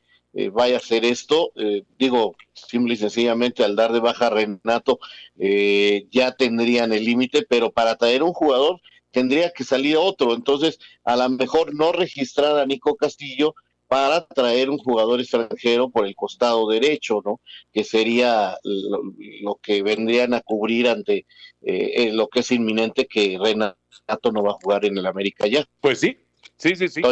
[0.53, 1.53] vaya a ser esto.
[1.99, 4.99] digo, simple y sencillamente al dar de baja a Renato
[5.37, 10.35] ya tendrían el límite, pero para traer un jugador tendría que salir otro.
[10.35, 13.55] Entonces, a lo mejor no registrar a Nico Castillo
[13.91, 17.41] para traer un jugador extranjero por el costado derecho, ¿no?
[17.73, 21.27] Que sería lo, que vendrían a cubrir ante
[21.63, 25.67] eh, lo que es inminente que Renato no va a jugar en el América ya.
[25.81, 26.17] Pues sí,
[26.61, 27.03] sí, sí, sí.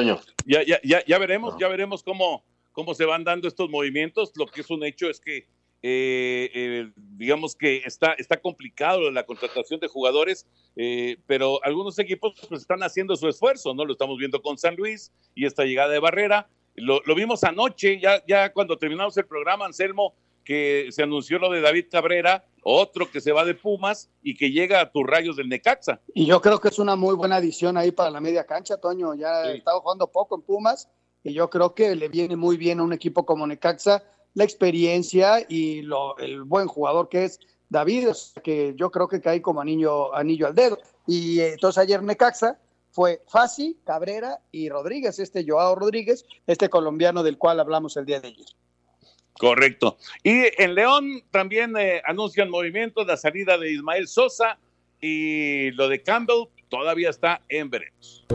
[0.46, 4.32] Ya, ya, ya, ya veremos, ya veremos cómo, cómo se van dando estos movimientos.
[4.36, 5.46] Lo que es un hecho es que
[5.80, 12.34] eh, eh, digamos que está, está complicado la contratación de jugadores, eh, pero algunos equipos
[12.48, 13.84] pues, están haciendo su esfuerzo, ¿no?
[13.84, 16.48] Lo estamos viendo con San Luis y esta llegada de Barrera.
[16.74, 20.14] Lo, vimos anoche, ya, ya cuando terminamos el programa, Anselmo,
[20.48, 24.50] que se anunció lo de David Cabrera, otro que se va de Pumas y que
[24.50, 26.00] llega a tus rayos del Necaxa.
[26.14, 29.14] Y yo creo que es una muy buena adición ahí para la media cancha, Toño.
[29.14, 30.88] Ya estaba jugando poco en Pumas
[31.22, 35.44] y yo creo que le viene muy bien a un equipo como Necaxa la experiencia
[35.46, 38.08] y lo, el buen jugador que es David,
[38.42, 40.78] que yo creo que cae como anillo, anillo al dedo.
[41.06, 42.58] Y eh, entonces ayer Necaxa
[42.90, 48.18] fue Fasi, Cabrera y Rodríguez, este Joao Rodríguez, este colombiano del cual hablamos el día
[48.20, 48.46] de ayer.
[49.38, 49.96] Correcto.
[50.22, 54.58] Y en León también eh, anuncian movimientos, la salida de Ismael Sosa
[55.00, 58.26] y lo de Campbell todavía está en veremos.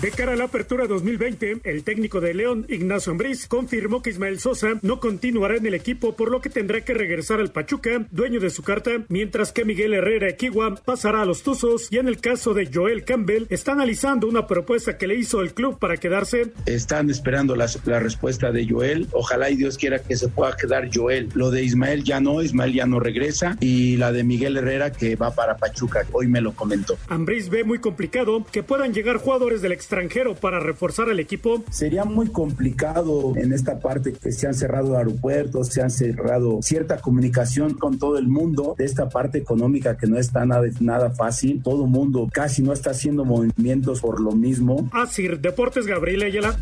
[0.00, 4.40] De cara a la apertura 2020, el técnico de León, Ignacio Ambriz, confirmó que Ismael
[4.40, 8.40] Sosa no continuará en el equipo, por lo que tendrá que regresar al Pachuca, dueño
[8.40, 12.18] de su carta, mientras que Miguel Herrera Equigua pasará a los Tuzos y en el
[12.18, 16.50] caso de Joel Campbell, está analizando una propuesta que le hizo el club para quedarse.
[16.64, 19.06] Están esperando la, la respuesta de Joel.
[19.12, 21.28] Ojalá y Dios quiera que se pueda quedar Joel.
[21.34, 25.16] Lo de Ismael ya no, Ismael ya no regresa y la de Miguel Herrera que
[25.16, 26.96] va para Pachuca, hoy me lo comentó.
[27.08, 31.64] Ambriz ve muy complicado que puedan llegar jugadores del exterior extranjero para reforzar al equipo?
[31.68, 37.00] Sería muy complicado en esta parte que se han cerrado aeropuertos, se han cerrado cierta
[37.00, 41.60] comunicación con todo el mundo de esta parte económica que no está nada, nada fácil.
[41.64, 44.88] Todo el mundo casi no está haciendo movimientos por lo mismo.
[44.92, 46.56] Asir Deportes Gabriel Ayala.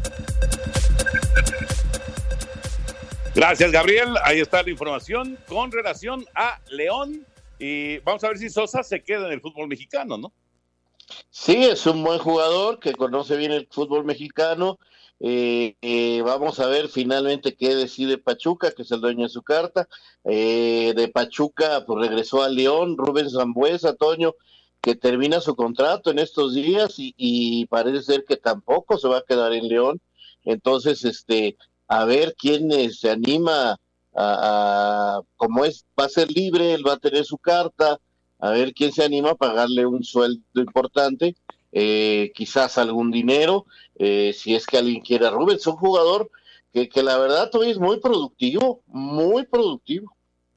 [3.34, 4.14] Gracias, Gabriel.
[4.24, 7.26] Ahí está la información con relación a León.
[7.58, 10.32] Y vamos a ver si Sosa se queda en el fútbol mexicano, ¿no?
[11.30, 14.78] Sí, es un buen jugador que conoce bien el fútbol mexicano.
[15.20, 19.42] Eh, eh, vamos a ver finalmente qué decide Pachuca, que es el dueño de su
[19.42, 19.88] carta.
[20.24, 24.34] Eh, de Pachuca, pues regresó a León, Rubén Zambuesa, Toño,
[24.80, 29.24] que termina su contrato en estos días y, parece ser que tampoco se va a
[29.26, 30.00] quedar en León.
[30.44, 31.56] Entonces, este,
[31.88, 33.76] a ver quién se anima a,
[34.14, 37.98] a, como es, va a ser libre, él va a tener su carta,
[38.38, 41.36] a ver quién se anima a pagarle un sueldo importante,
[41.72, 45.56] eh, quizás algún dinero, eh, si es que alguien quiere a Rubén.
[45.56, 46.30] Es un jugador
[46.72, 50.14] que, que la verdad todavía es muy productivo, muy productivo.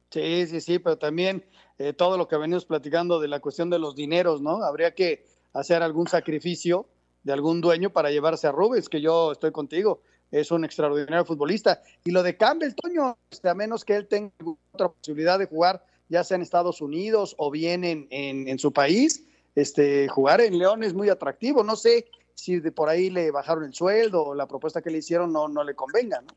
[0.10, 1.46] Sí, sí, sí, pero también
[1.78, 4.64] eh, todo lo que venimos platicando de la cuestión de los dineros, ¿no?
[4.64, 6.88] Habría que hacer algún sacrificio
[7.24, 11.82] de algún dueño para llevarse a Rubens, que yo estoy contigo, es un extraordinario futbolista.
[12.04, 14.32] Y lo de Campbell, Toño, a menos que él tenga
[14.72, 20.10] otra posibilidad de jugar ya sea en Estados Unidos o bien en, su país, este,
[20.10, 21.64] jugar en León es muy atractivo.
[21.64, 24.98] No sé si de por ahí le bajaron el sueldo o la propuesta que le
[24.98, 26.36] hicieron no, no le convenga, ¿no?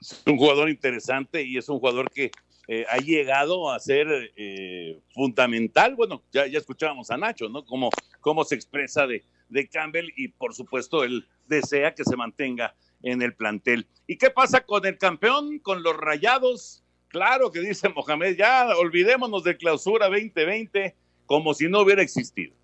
[0.00, 2.30] Es un jugador interesante y es un jugador que
[2.66, 5.94] eh, ha llegado a ser eh, fundamental.
[5.94, 7.66] Bueno, ya, ya escuchábamos a Nacho, ¿no?
[7.66, 12.74] Cómo, cómo se expresa de, de Campbell y por supuesto él desea que se mantenga
[13.02, 13.86] en el plantel.
[14.06, 16.83] ¿Y qué pasa con el campeón, con los rayados?
[17.14, 20.96] Claro que dice Mohamed, ya olvidémonos de clausura 2020
[21.26, 22.56] como si no hubiera existido.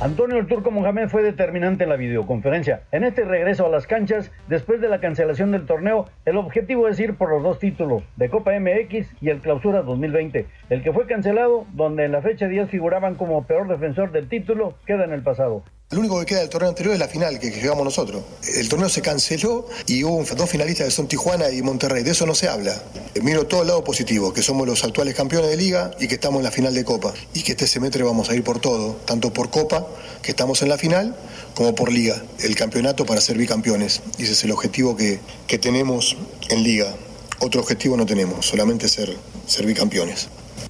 [0.00, 2.84] Antonio El Turco Mohamed fue determinante en la videoconferencia.
[2.92, 7.00] En este regreso a las canchas, después de la cancelación del torneo, el objetivo es
[7.00, 10.46] ir por los dos títulos, de Copa MX y el Clausura 2020.
[10.70, 14.74] El que fue cancelado, donde en la fecha 10 figuraban como peor defensor del título,
[14.86, 15.64] queda en el pasado.
[15.90, 18.22] Lo único que queda del torneo anterior es la final que, jugamos nosotros.
[18.58, 22.02] El torneo se canceló y hubo dos finalistas que son Tijuana y Monterrey.
[22.02, 22.74] De eso no se habla.
[23.14, 26.16] Eh, miro todo el lado positivo, que somos los actuales campeones de liga y que
[26.16, 27.14] estamos en la final de Copa.
[27.32, 29.86] Y que este semestre vamos a ir por todo, tanto por Copa,
[30.20, 31.16] que estamos en la final,
[31.54, 34.02] como por liga, el campeonato para ser bicampeones.
[34.18, 36.18] Y ese es el objetivo que, que tenemos
[36.50, 36.94] en liga.
[37.40, 39.16] Otro objetivo no tenemos, solamente ser,
[39.46, 40.28] ser bicampeones.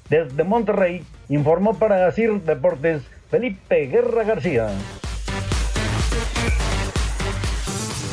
[0.09, 4.69] Desde Monterrey, Informó para CIR Deportes Felipe Guerra García.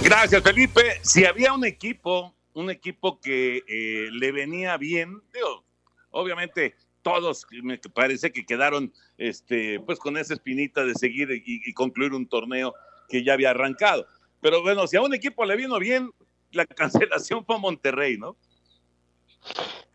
[0.07, 1.01] Gracias, Felipe.
[1.03, 5.65] Si había un equipo, un equipo que eh, le venía bien, digo,
[6.13, 12.13] obviamente todos me parece que quedaron este, pues con esa espinita de seguir y, concluir
[12.13, 12.73] un torneo
[13.09, 14.07] que ya había arrancado.
[14.41, 16.13] Pero bueno, si a un equipo le vino bien,
[16.53, 18.37] la cancelación fue a Monterrey, ¿no?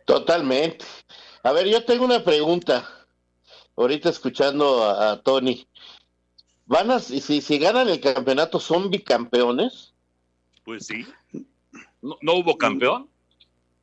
[0.03, 0.84] Totalmente.
[1.41, 2.86] A ver, yo tengo una pregunta.
[3.78, 5.66] Ahorita escuchando a, a Tony.
[6.66, 9.90] ¿Van a, si, si ganan el campeonato, son bicampeones?
[10.72, 11.05] Pues sí.
[12.01, 13.09] ¿No, no hubo campeón?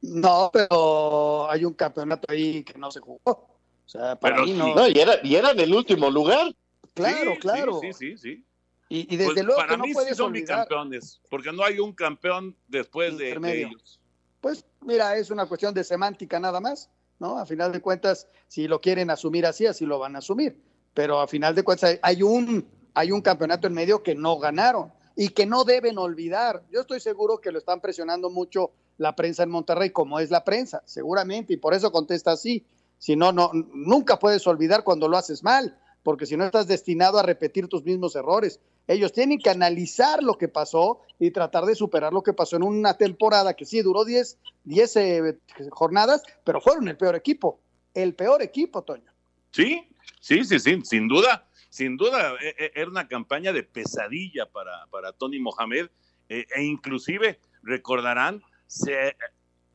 [0.00, 3.20] No, pero hay un campeonato ahí que no se jugó.
[3.24, 4.58] O sea, para Pero mí sí.
[4.58, 4.74] no.
[4.74, 6.54] No, y, era, y era en el último lugar.
[6.94, 7.80] Claro, Sí, claro.
[7.82, 8.16] Sí, sí, sí.
[8.16, 8.44] sí.
[8.88, 10.60] Y, y desde Pues luego para que no mí sí puedes son olvidar.
[10.66, 14.00] bicampeones, porque no hay un campeón después de, de ellos.
[14.40, 17.36] Pues mira, es una cuestión de semántica nada más, ¿no?
[17.38, 20.58] A final de cuentas, si lo quieren asumir así, así lo van a asumir.
[20.94, 24.38] Pero a final de cuentas hay- hay un, hay un campeonato en medio que no
[24.38, 24.90] ganaron
[25.20, 26.62] y que no deben olvidar.
[26.70, 30.44] Yo estoy seguro que lo están presionando mucho la prensa en Monterrey, como es la
[30.44, 32.64] prensa, seguramente, y por eso contesta así.
[32.98, 37.18] Si no, no, nunca puedes olvidar cuando lo haces mal, porque si no estás destinado
[37.18, 38.60] a repetir tus mismos errores.
[38.86, 42.62] Ellos tienen que analizar lo que pasó y tratar de superar lo que pasó en
[42.62, 45.38] una temporada que sí duró 10, 10 eh,
[45.70, 47.58] jornadas, pero fueron el peor equipo.
[47.92, 49.10] El peor equipo, Toño.
[49.50, 49.84] Sí,
[50.20, 54.86] sí, sí, sí, sin duda, sin duda, e- e- era una campaña de pesadilla para,
[54.86, 55.90] para Tony Mohamed,
[56.28, 59.16] eh, e inclusive, recordarán, se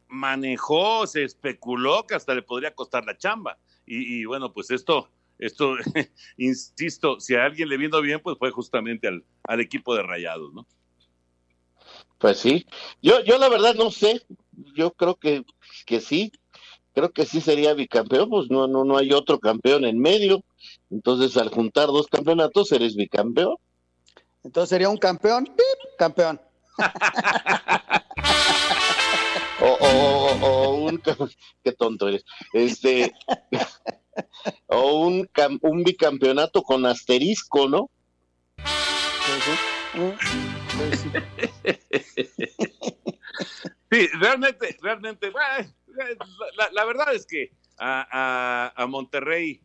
[0.08, 3.58] manejó, se especuló que hasta le podría costar la chamba.
[3.86, 5.76] Y, y bueno, pues esto, esto,
[6.38, 10.54] insisto, si a alguien le vino bien, pues fue justamente al, al equipo de Rayados,
[10.54, 10.68] ¿no?
[12.18, 12.66] Pues sí.
[13.02, 14.22] Yo, yo la verdad no sé.
[14.76, 15.44] Yo creo que,
[15.86, 16.32] que sí.
[16.94, 20.44] Creo que sí sería bicampeón, pues no, no, no hay otro campeón en medio.
[20.90, 23.56] Entonces, al juntar dos campeonatos, eres bicampeón.
[24.44, 25.98] Entonces sería un campeón, ¡pip!
[25.98, 26.40] campeón.
[29.62, 31.02] O, o, o- o un
[31.64, 32.26] qué tonto eres.
[32.52, 33.14] Este
[34.68, 35.30] o un,
[35.62, 37.90] un bicampeonato con asterisco, ¿no?
[43.92, 45.70] Sí, realmente, realmente, bueno,
[46.58, 48.08] la, la verdad es que a,
[48.76, 49.62] a- a Monterrey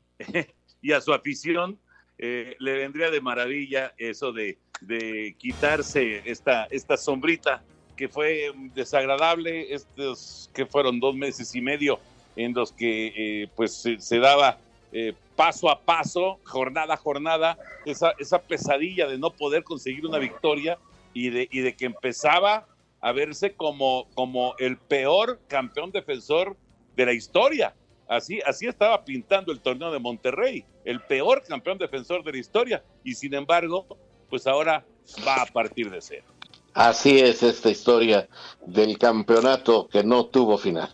[0.80, 1.78] y a su afición
[2.18, 7.62] eh, le vendría de maravilla eso de, de quitarse esta, esta sombrita
[7.96, 11.98] que fue desagradable, estos que fueron dos meses y medio
[12.36, 14.58] en los que eh, pues se, daba
[14.92, 20.18] eh, paso a paso, jornada a jornada, esa, esa pesadilla de no poder conseguir una
[20.18, 20.78] victoria
[21.12, 22.68] y de, y de que empezaba
[23.00, 26.56] a verse como, como el peor campeón defensor
[26.96, 27.74] de la historia.
[28.08, 32.82] Así, así estaba pintando el torneo de Monterrey, el peor campeón defensor de la historia.
[33.04, 33.86] Y sin embargo,
[34.30, 34.84] pues ahora
[35.26, 36.24] va a partir de cero.
[36.72, 38.28] Así es esta historia
[38.64, 40.90] del campeonato que no tuvo final.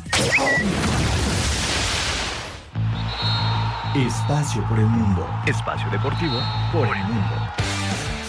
[3.97, 5.29] Espacio por el mundo.
[5.47, 6.41] Espacio deportivo
[6.73, 7.68] por el mundo.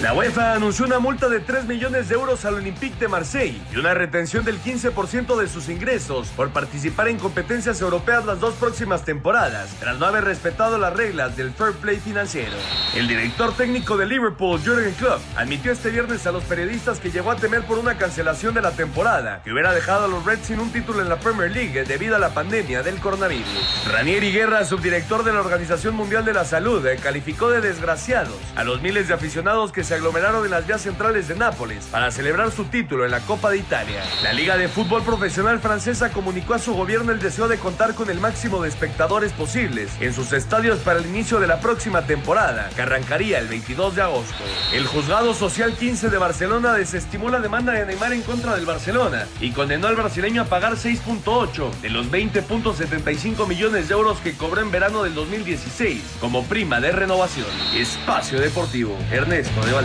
[0.02, 3.76] La UEFA anunció una multa de 3 millones de euros al Olympique de Marseille y
[3.76, 9.04] una retención del 15% de sus ingresos por participar en competencias europeas las dos próximas
[9.04, 12.54] temporadas, tras no haber respetado las reglas del fair play financiero.
[12.96, 17.32] El director técnico de Liverpool, Jurgen Klopp, admitió este viernes a los periodistas que llegó
[17.32, 20.62] a temer por una cancelación de la temporada, que hubiera dejado a los Reds sin
[20.62, 23.86] un título en la Premier League debido a la pandemia del coronavirus.
[23.92, 28.82] Ranieri Guerra, subdirector de la Organización Mundial de la Salud, calificó de desgraciados a los
[28.82, 32.66] miles de aficionados que se aglomeraron en las vías centrales de Nápoles para celebrar su
[32.66, 34.04] título en la Copa de Italia.
[34.22, 38.12] La Liga de Fútbol Profesional Francesa comunicó a su gobierno el deseo de contar con
[38.12, 42.70] el máximo de espectadores posibles en sus estadios para el inicio de la próxima temporada,
[42.76, 44.44] que arrancaría el 22 de agosto.
[44.72, 49.26] El juzgado social 15 de Barcelona desestimó la demanda de Neymar en contra del Barcelona
[49.42, 54.62] y condenó al brasileño a pagar 6.8 de los 20.75 millones de euros que cobró
[54.62, 57.48] en verano del 2016 como prima de renovación.
[57.74, 59.79] Espacio Deportivo, Ernesto de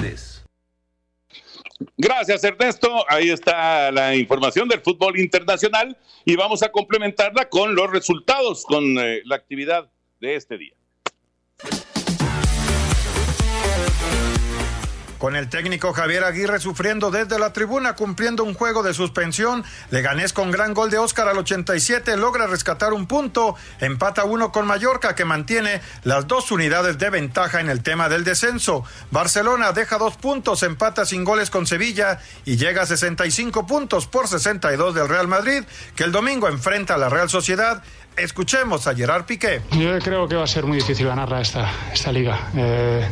[1.97, 3.05] Gracias, Ernesto.
[3.09, 8.99] Ahí está la información del fútbol internacional y vamos a complementarla con los resultados, con
[8.99, 9.91] eh, la actividad
[10.21, 10.75] de este día.
[15.25, 20.35] Con el técnico Javier Aguirre sufriendo desde la tribuna, cumpliendo un juego de suspensión, Leganés
[20.35, 25.15] con gran gol de Oscar al 87 logra rescatar un punto, empata uno con Mallorca
[25.15, 28.85] que mantiene las dos unidades de ventaja en el tema del descenso.
[29.11, 34.29] Barcelona deja dos puntos, empata sin goles con Sevilla y llega a 65 puntos por
[34.29, 35.65] 62 del Real Madrid,
[35.97, 37.83] que el domingo enfrenta a la Real Sociedad.
[38.19, 39.63] Escuchemos a Gerard Piqué.
[39.71, 42.51] Yo creo que va a ser muy difícil ganarla esta, esta liga.
[42.55, 43.09] Eh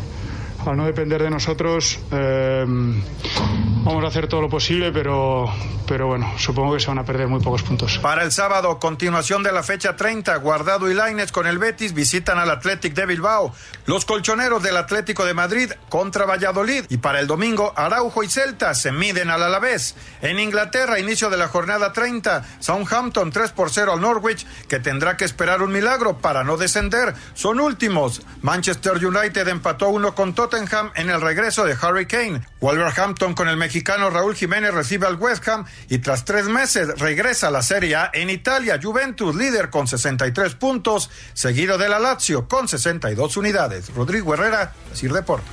[0.66, 5.46] al no depender de nosotros, eh, vamos a hacer todo lo posible, pero,
[5.88, 7.98] pero bueno, supongo que se van a perder muy pocos puntos.
[7.98, 12.38] Para el sábado, continuación de la fecha 30, Guardado y Laines con el Betis visitan
[12.38, 13.52] al Athletic de Bilbao.
[13.86, 16.84] Los colchoneros del Atlético de Madrid contra Valladolid.
[16.88, 19.96] Y para el domingo, Araujo y Celta se miden al Alavés.
[20.20, 25.16] En Inglaterra, inicio de la jornada 30, Southampton 3 por 0 al Norwich, que tendrá
[25.16, 27.14] que esperar un milagro para no descender.
[27.34, 28.22] Son últimos.
[28.42, 32.42] Manchester United empató uno con Tottenham en el regreso de Harry Kane.
[32.60, 37.48] Wolverhampton con el mexicano Raúl Jiménez recibe al West Ham y tras tres meses regresa
[37.48, 38.78] a la Serie A en Italia.
[38.82, 43.94] Juventus líder con 63 puntos, seguido de la Lazio con 62 unidades.
[43.94, 45.48] Rodrigo Herrera, Sir Deportes.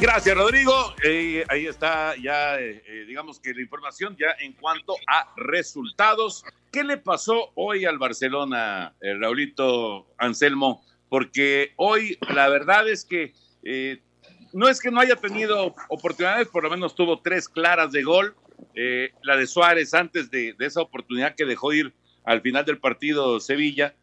[0.00, 0.94] Gracias, Rodrigo.
[1.04, 6.42] Eh, ahí está ya, eh, eh, digamos que la información ya en cuanto a resultados.
[6.72, 10.82] ¿Qué le pasó hoy al Barcelona, Raulito Anselmo?
[11.10, 13.34] Porque hoy la verdad es que
[14.54, 18.34] no es que no haya tenido oportunidades, por lo menos tuvo tres claras de gol.
[19.22, 21.92] la de Suárez antes de, esa oportunidad que dejó ir
[22.24, 23.94] al final del partido Sevilla.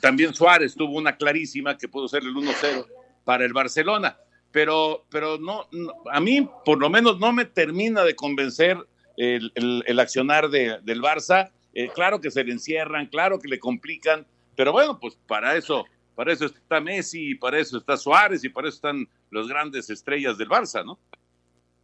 [0.00, 2.86] también Suárez tuvo una clarísima que pudo ser el 1-0
[3.24, 4.16] para el Barcelona
[4.56, 5.68] pero, pero no,
[6.10, 8.78] a mí por lo menos no me termina de convencer
[9.18, 11.50] el, accionar de, del Barça.
[11.74, 14.26] Eh, claro que se le encierran, claro que le complican,
[14.56, 15.84] pero bueno, pues para eso,
[16.16, 20.36] para eso está Messi, para eso está Suárez y para eso están los grandes estrellas
[20.36, 20.98] del Barça, ¿no?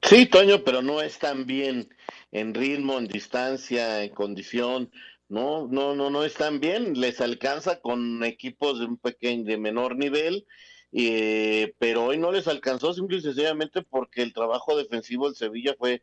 [0.02, 1.88] Sí, Toño, pero no están bien
[2.32, 4.90] en ritmo, en distancia, en condición.
[5.28, 7.00] No, no, no, no están bien.
[7.00, 10.44] Les alcanza con equipos de un pequeño, de menor nivel
[10.92, 15.74] eh, pero hoy no les alcanzó simple y sencillamente porque el trabajo defensivo del Sevilla
[15.78, 16.02] fue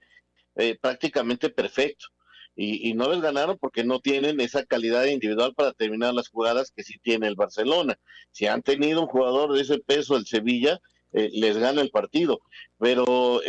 [0.55, 2.07] eh, prácticamente perfecto.
[2.56, 6.84] Y, no les ganaron porque no tienen esa calidad individual para terminar las jugadas que
[6.84, 7.97] sí tiene el Barcelona.
[8.32, 10.82] Si han tenido un jugador de ese peso, el Sevilla,
[11.14, 12.41] eh, les gana el partido.
[12.78, 13.41] Pero,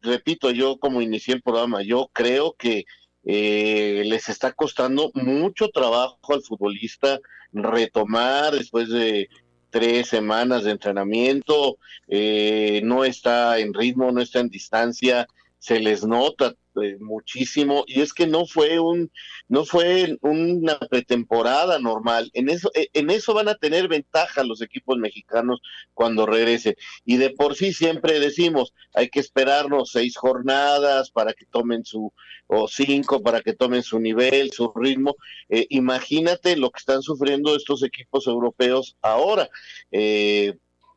[0.00, 2.86] repito, yo como inicié el programa, yo creo que
[3.22, 7.20] les está costando mucho trabajo al futbolista
[7.52, 9.28] retomar después de
[9.70, 11.78] tres semanas de entrenamiento,
[12.08, 15.26] eh, no está en ritmo, no está en distancia,
[15.60, 19.10] se les nota eh, muchísimo y es que no fue un
[19.48, 22.30] no fue una pretemporada normal.
[22.32, 25.60] En eso eh, en eso van a tener ventaja los equipos mexicanos
[25.92, 31.44] cuando regresen y de por sí siempre decimos hay que esperarnos seis jornadas para que
[31.44, 32.12] tomen su
[32.46, 35.16] o cinco para que tomen su nivel su ritmo.
[35.50, 39.50] Eh, imagínate lo que están sufriendo estos equipos europeos ahora.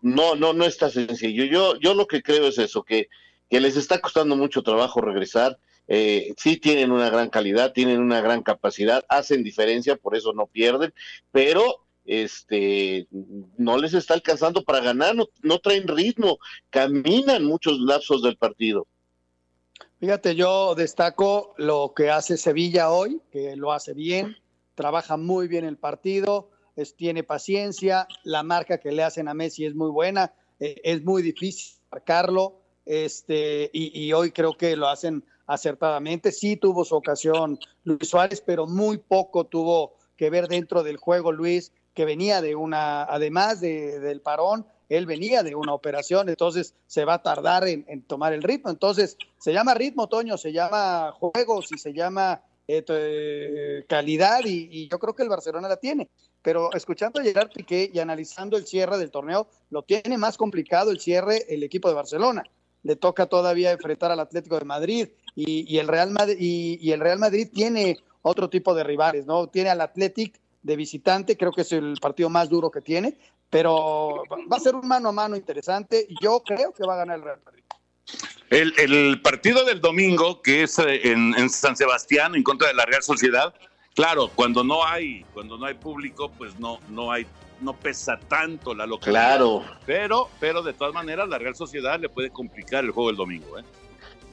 [0.01, 1.43] No no no está sencillo.
[1.45, 3.09] Yo yo lo que creo es eso que
[3.49, 5.57] que les está costando mucho trabajo regresar.
[5.87, 10.47] Eh, sí tienen una gran calidad, tienen una gran capacidad, hacen diferencia, por eso no
[10.47, 10.93] pierden,
[11.31, 13.07] pero este
[13.57, 16.39] no les está alcanzando para ganar, no, traen ritmo,
[16.69, 18.87] caminan muchos lapsos del partido.
[19.99, 24.35] Fíjate, yo destaco lo que hace Sevilla hoy, que lo hace bien,
[24.75, 26.49] trabaja muy bien el partido,
[26.97, 31.21] tiene paciencia, la marca que le hacen a Messi es muy buena, eh, es muy
[31.21, 36.31] difícil marcarlo, este, y, hoy creo que lo hacen acertadamente.
[36.31, 41.31] Sí tuvo su ocasión Luis Suárez, pero muy poco tuvo que ver dentro del juego
[41.31, 46.75] Luis, que venía de una, además de, del parón, él venía de una operación, entonces
[46.87, 48.69] se va a tardar en, tomar el ritmo.
[48.69, 54.99] Entonces, se llama ritmo, Toño, se llama juego, si se llama eh, calidad y, yo
[54.99, 56.09] creo que el Barcelona la tiene.
[56.41, 60.91] Pero escuchando a Gerard Piqué y analizando el cierre del torneo, lo tiene más complicado
[60.91, 62.43] el cierre el equipo de Barcelona.
[62.83, 67.17] Le toca todavía enfrentar al Atlético de Madrid y, el, Real Madrid, y, el Real
[67.17, 69.47] Madrid tiene otro tipo de rivales, ¿no?
[69.47, 73.17] Tiene al Atlético de visitante, creo que es el partido más duro que tiene,
[73.49, 76.07] pero va a ser un mano a mano interesante.
[76.21, 77.63] Yo creo que va a ganar el Real Madrid.
[78.49, 83.01] El, partido del domingo, que es eh, en, San Sebastián, en contra de la Real
[83.01, 83.53] Sociedad,
[83.95, 87.25] claro, cuando no hay, cuando no hay público, pues no, no hay,
[87.61, 89.37] no pesa tanto la localidad.
[89.37, 89.63] Claro.
[89.85, 93.57] Pero, pero de todas maneras, la Real Sociedad le puede complicar el juego del domingo,
[93.57, 93.63] ¿eh?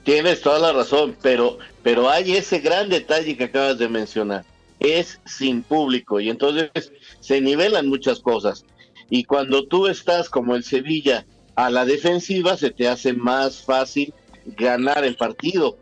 [0.05, 4.45] Tienes toda la razón, pero, pero hay ese gran detalle que acabas de mencionar.
[4.79, 8.64] Es sin público y entonces se nivelan muchas cosas.
[9.11, 14.14] Y cuando tú estás como el Sevilla a la defensiva, se te hace más fácil
[14.47, 15.77] ganar el partido.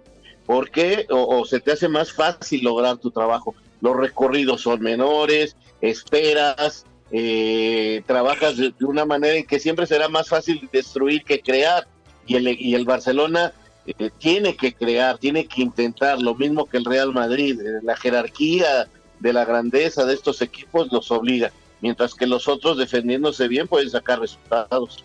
[0.47, 1.07] ¿Por qué?
[1.11, 3.55] O, se te hace más fácil lograr tu trabajo.
[3.81, 10.29] Los recorridos son menores, esperas, eh, trabajas de, una manera en que siempre será más
[10.29, 11.87] fácil destruir que crear.
[12.27, 13.53] Y el, y el Barcelona
[13.87, 17.61] eh, tiene que crear, tiene que intentar, lo mismo que el Real Madrid.
[17.61, 18.89] Eh, la jerarquía
[19.19, 21.51] de la grandeza de estos equipos los obliga
[21.81, 25.05] mientras que los otros defendiéndose bien pueden sacar resultados.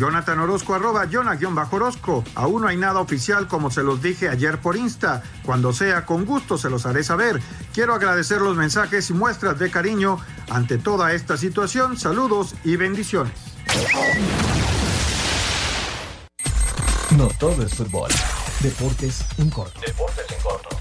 [0.00, 2.24] Jonathan Orozco, arroba Jonah-Orozco.
[2.34, 5.22] Aún no hay nada oficial como se los dije ayer por Insta.
[5.44, 7.38] Cuando sea, con gusto se los haré saber.
[7.74, 11.98] Quiero agradecer los mensajes y muestras de cariño ante toda esta situación.
[11.98, 13.34] Saludos y bendiciones.
[17.10, 18.10] No todo es fútbol.
[18.60, 19.78] Deportes en corto.
[19.86, 20.79] Deportes en corto.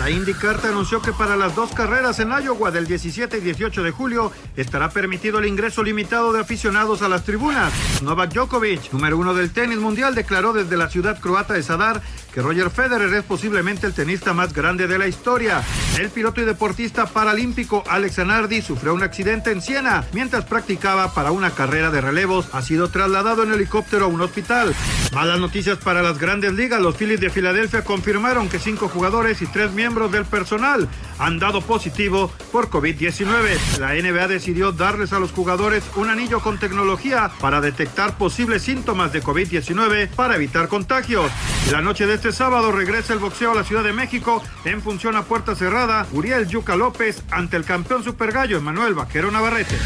[0.00, 3.90] La IndyCar anunció que para las dos carreras en Iowa del 17 y 18 de
[3.90, 7.70] julio estará permitido el ingreso limitado de aficionados a las tribunas.
[8.00, 12.00] Novak Djokovic, número uno del tenis mundial, declaró desde la ciudad croata de Sadar
[12.32, 15.62] que Roger Federer es posiblemente el tenista más grande de la historia.
[15.98, 21.30] El piloto y deportista paralímpico Alex Zanardi sufrió un accidente en Siena mientras practicaba para
[21.30, 22.48] una carrera de relevos.
[22.54, 24.74] Ha sido trasladado en helicóptero a un hospital.
[25.12, 26.80] Malas noticias para las grandes ligas.
[26.80, 30.88] Los Phillies de Filadelfia confirmaron que cinco jugadores y tres miembros del personal
[31.18, 33.78] han dado positivo por COVID-19.
[33.78, 39.12] La NBA decidió darles a los jugadores un anillo con tecnología para detectar posibles síntomas
[39.12, 41.30] de COVID-19 para evitar contagios.
[41.72, 45.16] La noche de este sábado regresa el boxeo a la Ciudad de México en función
[45.16, 46.06] a puerta cerrada.
[46.12, 49.76] Uriel Yuca López ante el campeón super gallo Emanuel Vaquero Navarrete.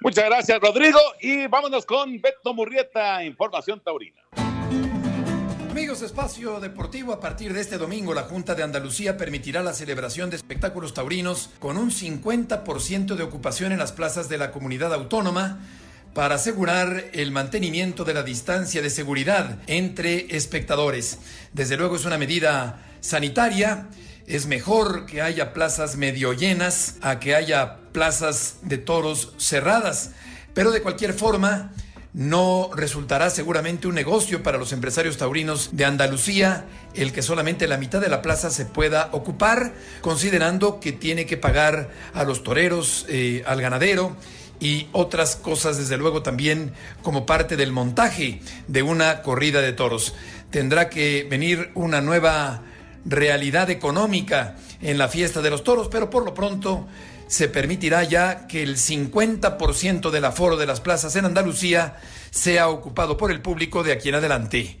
[0.00, 1.00] Muchas gracias, Rodrigo.
[1.20, 4.22] Y vámonos con Beto Murrieta, Información Taurina.
[5.76, 10.30] Amigos Espacio Deportivo, a partir de este domingo la Junta de Andalucía permitirá la celebración
[10.30, 15.60] de espectáculos taurinos con un 50% de ocupación en las plazas de la comunidad autónoma
[16.14, 21.18] para asegurar el mantenimiento de la distancia de seguridad entre espectadores.
[21.52, 23.88] Desde luego es una medida sanitaria.
[24.26, 30.12] Es mejor que haya plazas medio llenas a que haya plazas de toros cerradas.
[30.54, 31.74] Pero de cualquier forma,
[32.16, 36.64] no resultará seguramente un negocio para los empresarios taurinos de Andalucía
[36.94, 41.36] el que solamente la mitad de la plaza se pueda ocupar, considerando que tiene que
[41.36, 44.16] pagar a los toreros, eh, al ganadero
[44.58, 50.14] y otras cosas, desde luego, también como parte del montaje de una corrida de toros.
[50.50, 52.62] Tendrá que venir una nueva
[53.04, 56.86] realidad económica en la fiesta de los toros, pero por lo pronto
[57.26, 61.96] se permitirá ya que el 50% del aforo de las plazas en Andalucía
[62.30, 64.78] sea ocupado por el público de aquí en adelante.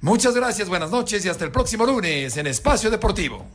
[0.00, 3.46] Muchas gracias, buenas noches y hasta el próximo lunes en Espacio Deportivo.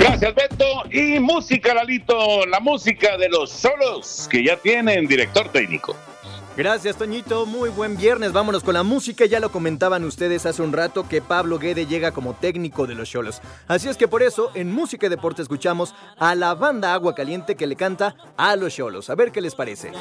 [0.00, 0.64] Gracias, Beto.
[0.90, 5.94] Y música, Lalito, la música de los solos que ya tienen director técnico.
[6.56, 7.46] Gracias, Toñito.
[7.46, 8.32] Muy buen viernes.
[8.32, 9.24] Vámonos con la música.
[9.24, 13.08] Ya lo comentaban ustedes hace un rato que Pablo Guede llega como técnico de los
[13.08, 13.40] Cholos.
[13.68, 17.54] Así es que por eso, en Música y Deporte escuchamos a la banda Agua Caliente
[17.54, 19.10] que le canta a los Cholos.
[19.10, 19.92] A ver qué les parece.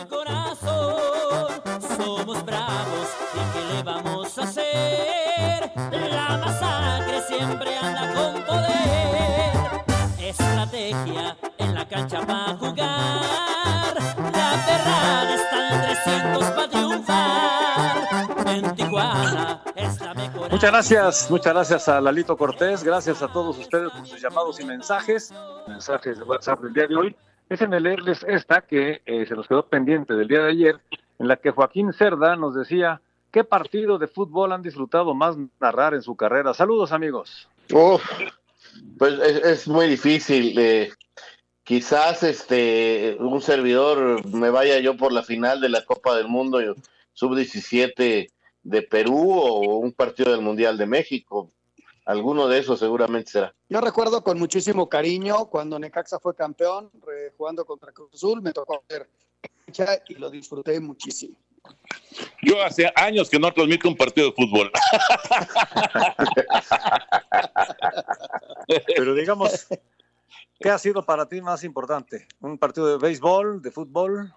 [10.29, 11.48] estrategia
[18.99, 20.51] En Tijuana es la mejor.
[20.51, 24.65] Muchas gracias, muchas gracias a Lalito Cortés, gracias a todos ustedes por sus llamados y
[24.65, 25.33] mensajes.
[25.67, 27.15] mensajes de WhatsApp del día de hoy.
[27.47, 30.79] Déjenme leerles esta que eh, se nos quedó pendiente del día de ayer,
[31.17, 35.93] en la que Joaquín Cerda nos decía, ¿qué partido de fútbol han disfrutado más narrar
[35.93, 36.53] en su carrera?
[36.53, 37.47] Saludos amigos.
[38.97, 40.59] pues es, muy difícil.
[40.59, 40.91] Eh,
[41.63, 46.59] quizás este un servidor me vaya yo por la final de la Copa del Mundo
[47.13, 48.29] sub-17
[48.69, 51.51] de Perú o un partido del Mundial de México.
[52.05, 53.53] Alguno de esos seguramente será.
[53.67, 56.91] Yo recuerdo con muchísimo cariño cuando Necaxa fue campeón,
[57.37, 59.09] jugando contra Cruz Azul, me tocó ver
[60.07, 61.35] y lo disfruté muchísimo.
[62.41, 64.71] Yo hace años que no transmito un partido de fútbol.
[68.95, 69.67] Pero digamos,
[70.59, 72.27] ¿qué ha sido para ti más importante?
[72.39, 74.33] ¿Un partido de béisbol, de fútbol?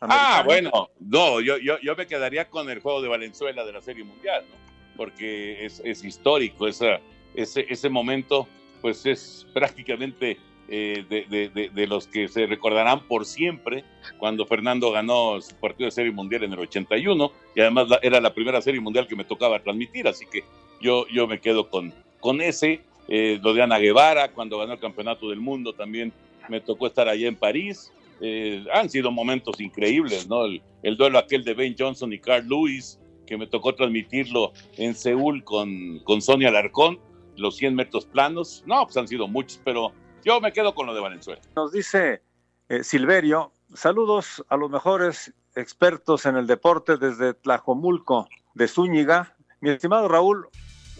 [0.00, 3.82] Ah, bueno, no, yo, yo, yo me quedaría con el juego de Valenzuela de la
[3.82, 4.56] Serie Mundial, ¿no?
[4.96, 7.00] porque es, es histórico, esa,
[7.34, 8.48] ese, ese momento
[8.80, 10.38] pues es prácticamente
[10.68, 13.84] eh, de, de, los que se recordarán por siempre
[14.18, 18.32] cuando Fernando ganó su partido de Serie Mundial en el 81 y además era la
[18.32, 20.44] primera Serie Mundial que me tocaba transmitir, así que
[20.80, 24.80] yo, yo me quedo con, con ese, eh, lo de Ana Guevara cuando ganó el
[24.80, 26.12] Campeonato del Mundo también
[26.48, 30.44] me tocó estar allá en París, eh, han sido momentos increíbles, ¿no?
[30.44, 34.94] El, el, duelo aquel de Ben Johnson y Carl Lewis, que me tocó transmitirlo en
[34.94, 36.98] Seúl con, con Sonia Larcón,
[37.36, 38.62] los 100 metros planos.
[38.66, 39.92] No, pues han sido muchos, pero
[40.24, 41.40] yo me quedo con lo de Valenzuela.
[41.56, 42.22] Nos dice
[42.68, 49.34] eh, Silverio, saludos a los mejores expertos en el deporte desde Tlajomulco de Zúñiga.
[49.60, 50.48] Mi estimado Raúl,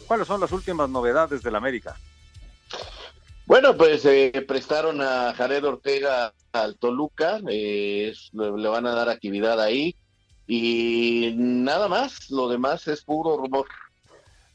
[0.07, 1.97] ¿cuáles son las últimas novedades del América?
[3.51, 9.61] Bueno, pues eh, prestaron a Jared Ortega al Toluca, eh, le van a dar actividad
[9.61, 9.97] ahí.
[10.47, 13.67] Y nada más, lo demás es puro rumor.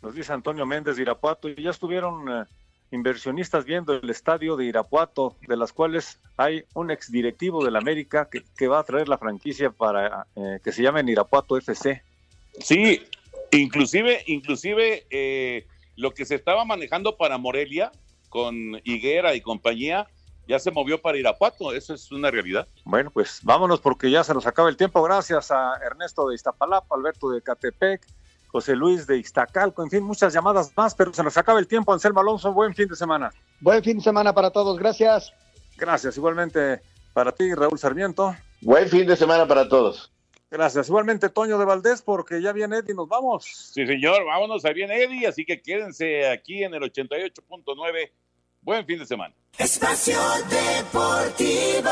[0.01, 2.45] Nos dice Antonio Méndez de Irapuato, y ya estuvieron eh,
[2.91, 8.67] inversionistas viendo el estadio de Irapuato, de las cuales hay un exdirectivo del América que,
[8.69, 12.01] va a traer la franquicia para eh, que se llame Irapuato FC.
[12.61, 13.03] Sí,
[13.51, 15.67] inclusive, inclusive eh,
[15.97, 17.91] lo que se estaba manejando para Morelia
[18.35, 20.09] con Higuera y compañía,
[20.45, 22.67] ya se movió para Irapuato, eso es una realidad.
[22.83, 25.01] Bueno, pues vámonos porque ya se nos acaba el tiempo.
[25.03, 28.05] Gracias a Ernesto de Iztapalapa, Alberto de Catepec,
[28.47, 31.93] José Luis de Iztacalco, en fin, muchas llamadas más, pero se nos acaba el tiempo.
[31.93, 33.31] Anselmo Alonso, buen fin de semana.
[33.61, 35.31] Buen fin de semana para todos, gracias.
[35.77, 36.81] Gracias, igualmente
[37.13, 38.35] para ti, Raúl Sarmiento.
[38.59, 40.11] Buen fin de semana para todos.
[40.51, 40.89] Gracias.
[40.89, 43.45] Igualmente, Toño de Valdés, porque ya viene Eddie, nos vamos.
[43.73, 48.11] Sí, señor, vámonos, ahí viene Eddie, así que quédense aquí en el 88.9
[48.65, 49.31] Buen fin de semana.
[49.59, 50.17] Espacio
[50.49, 51.91] Deportivo.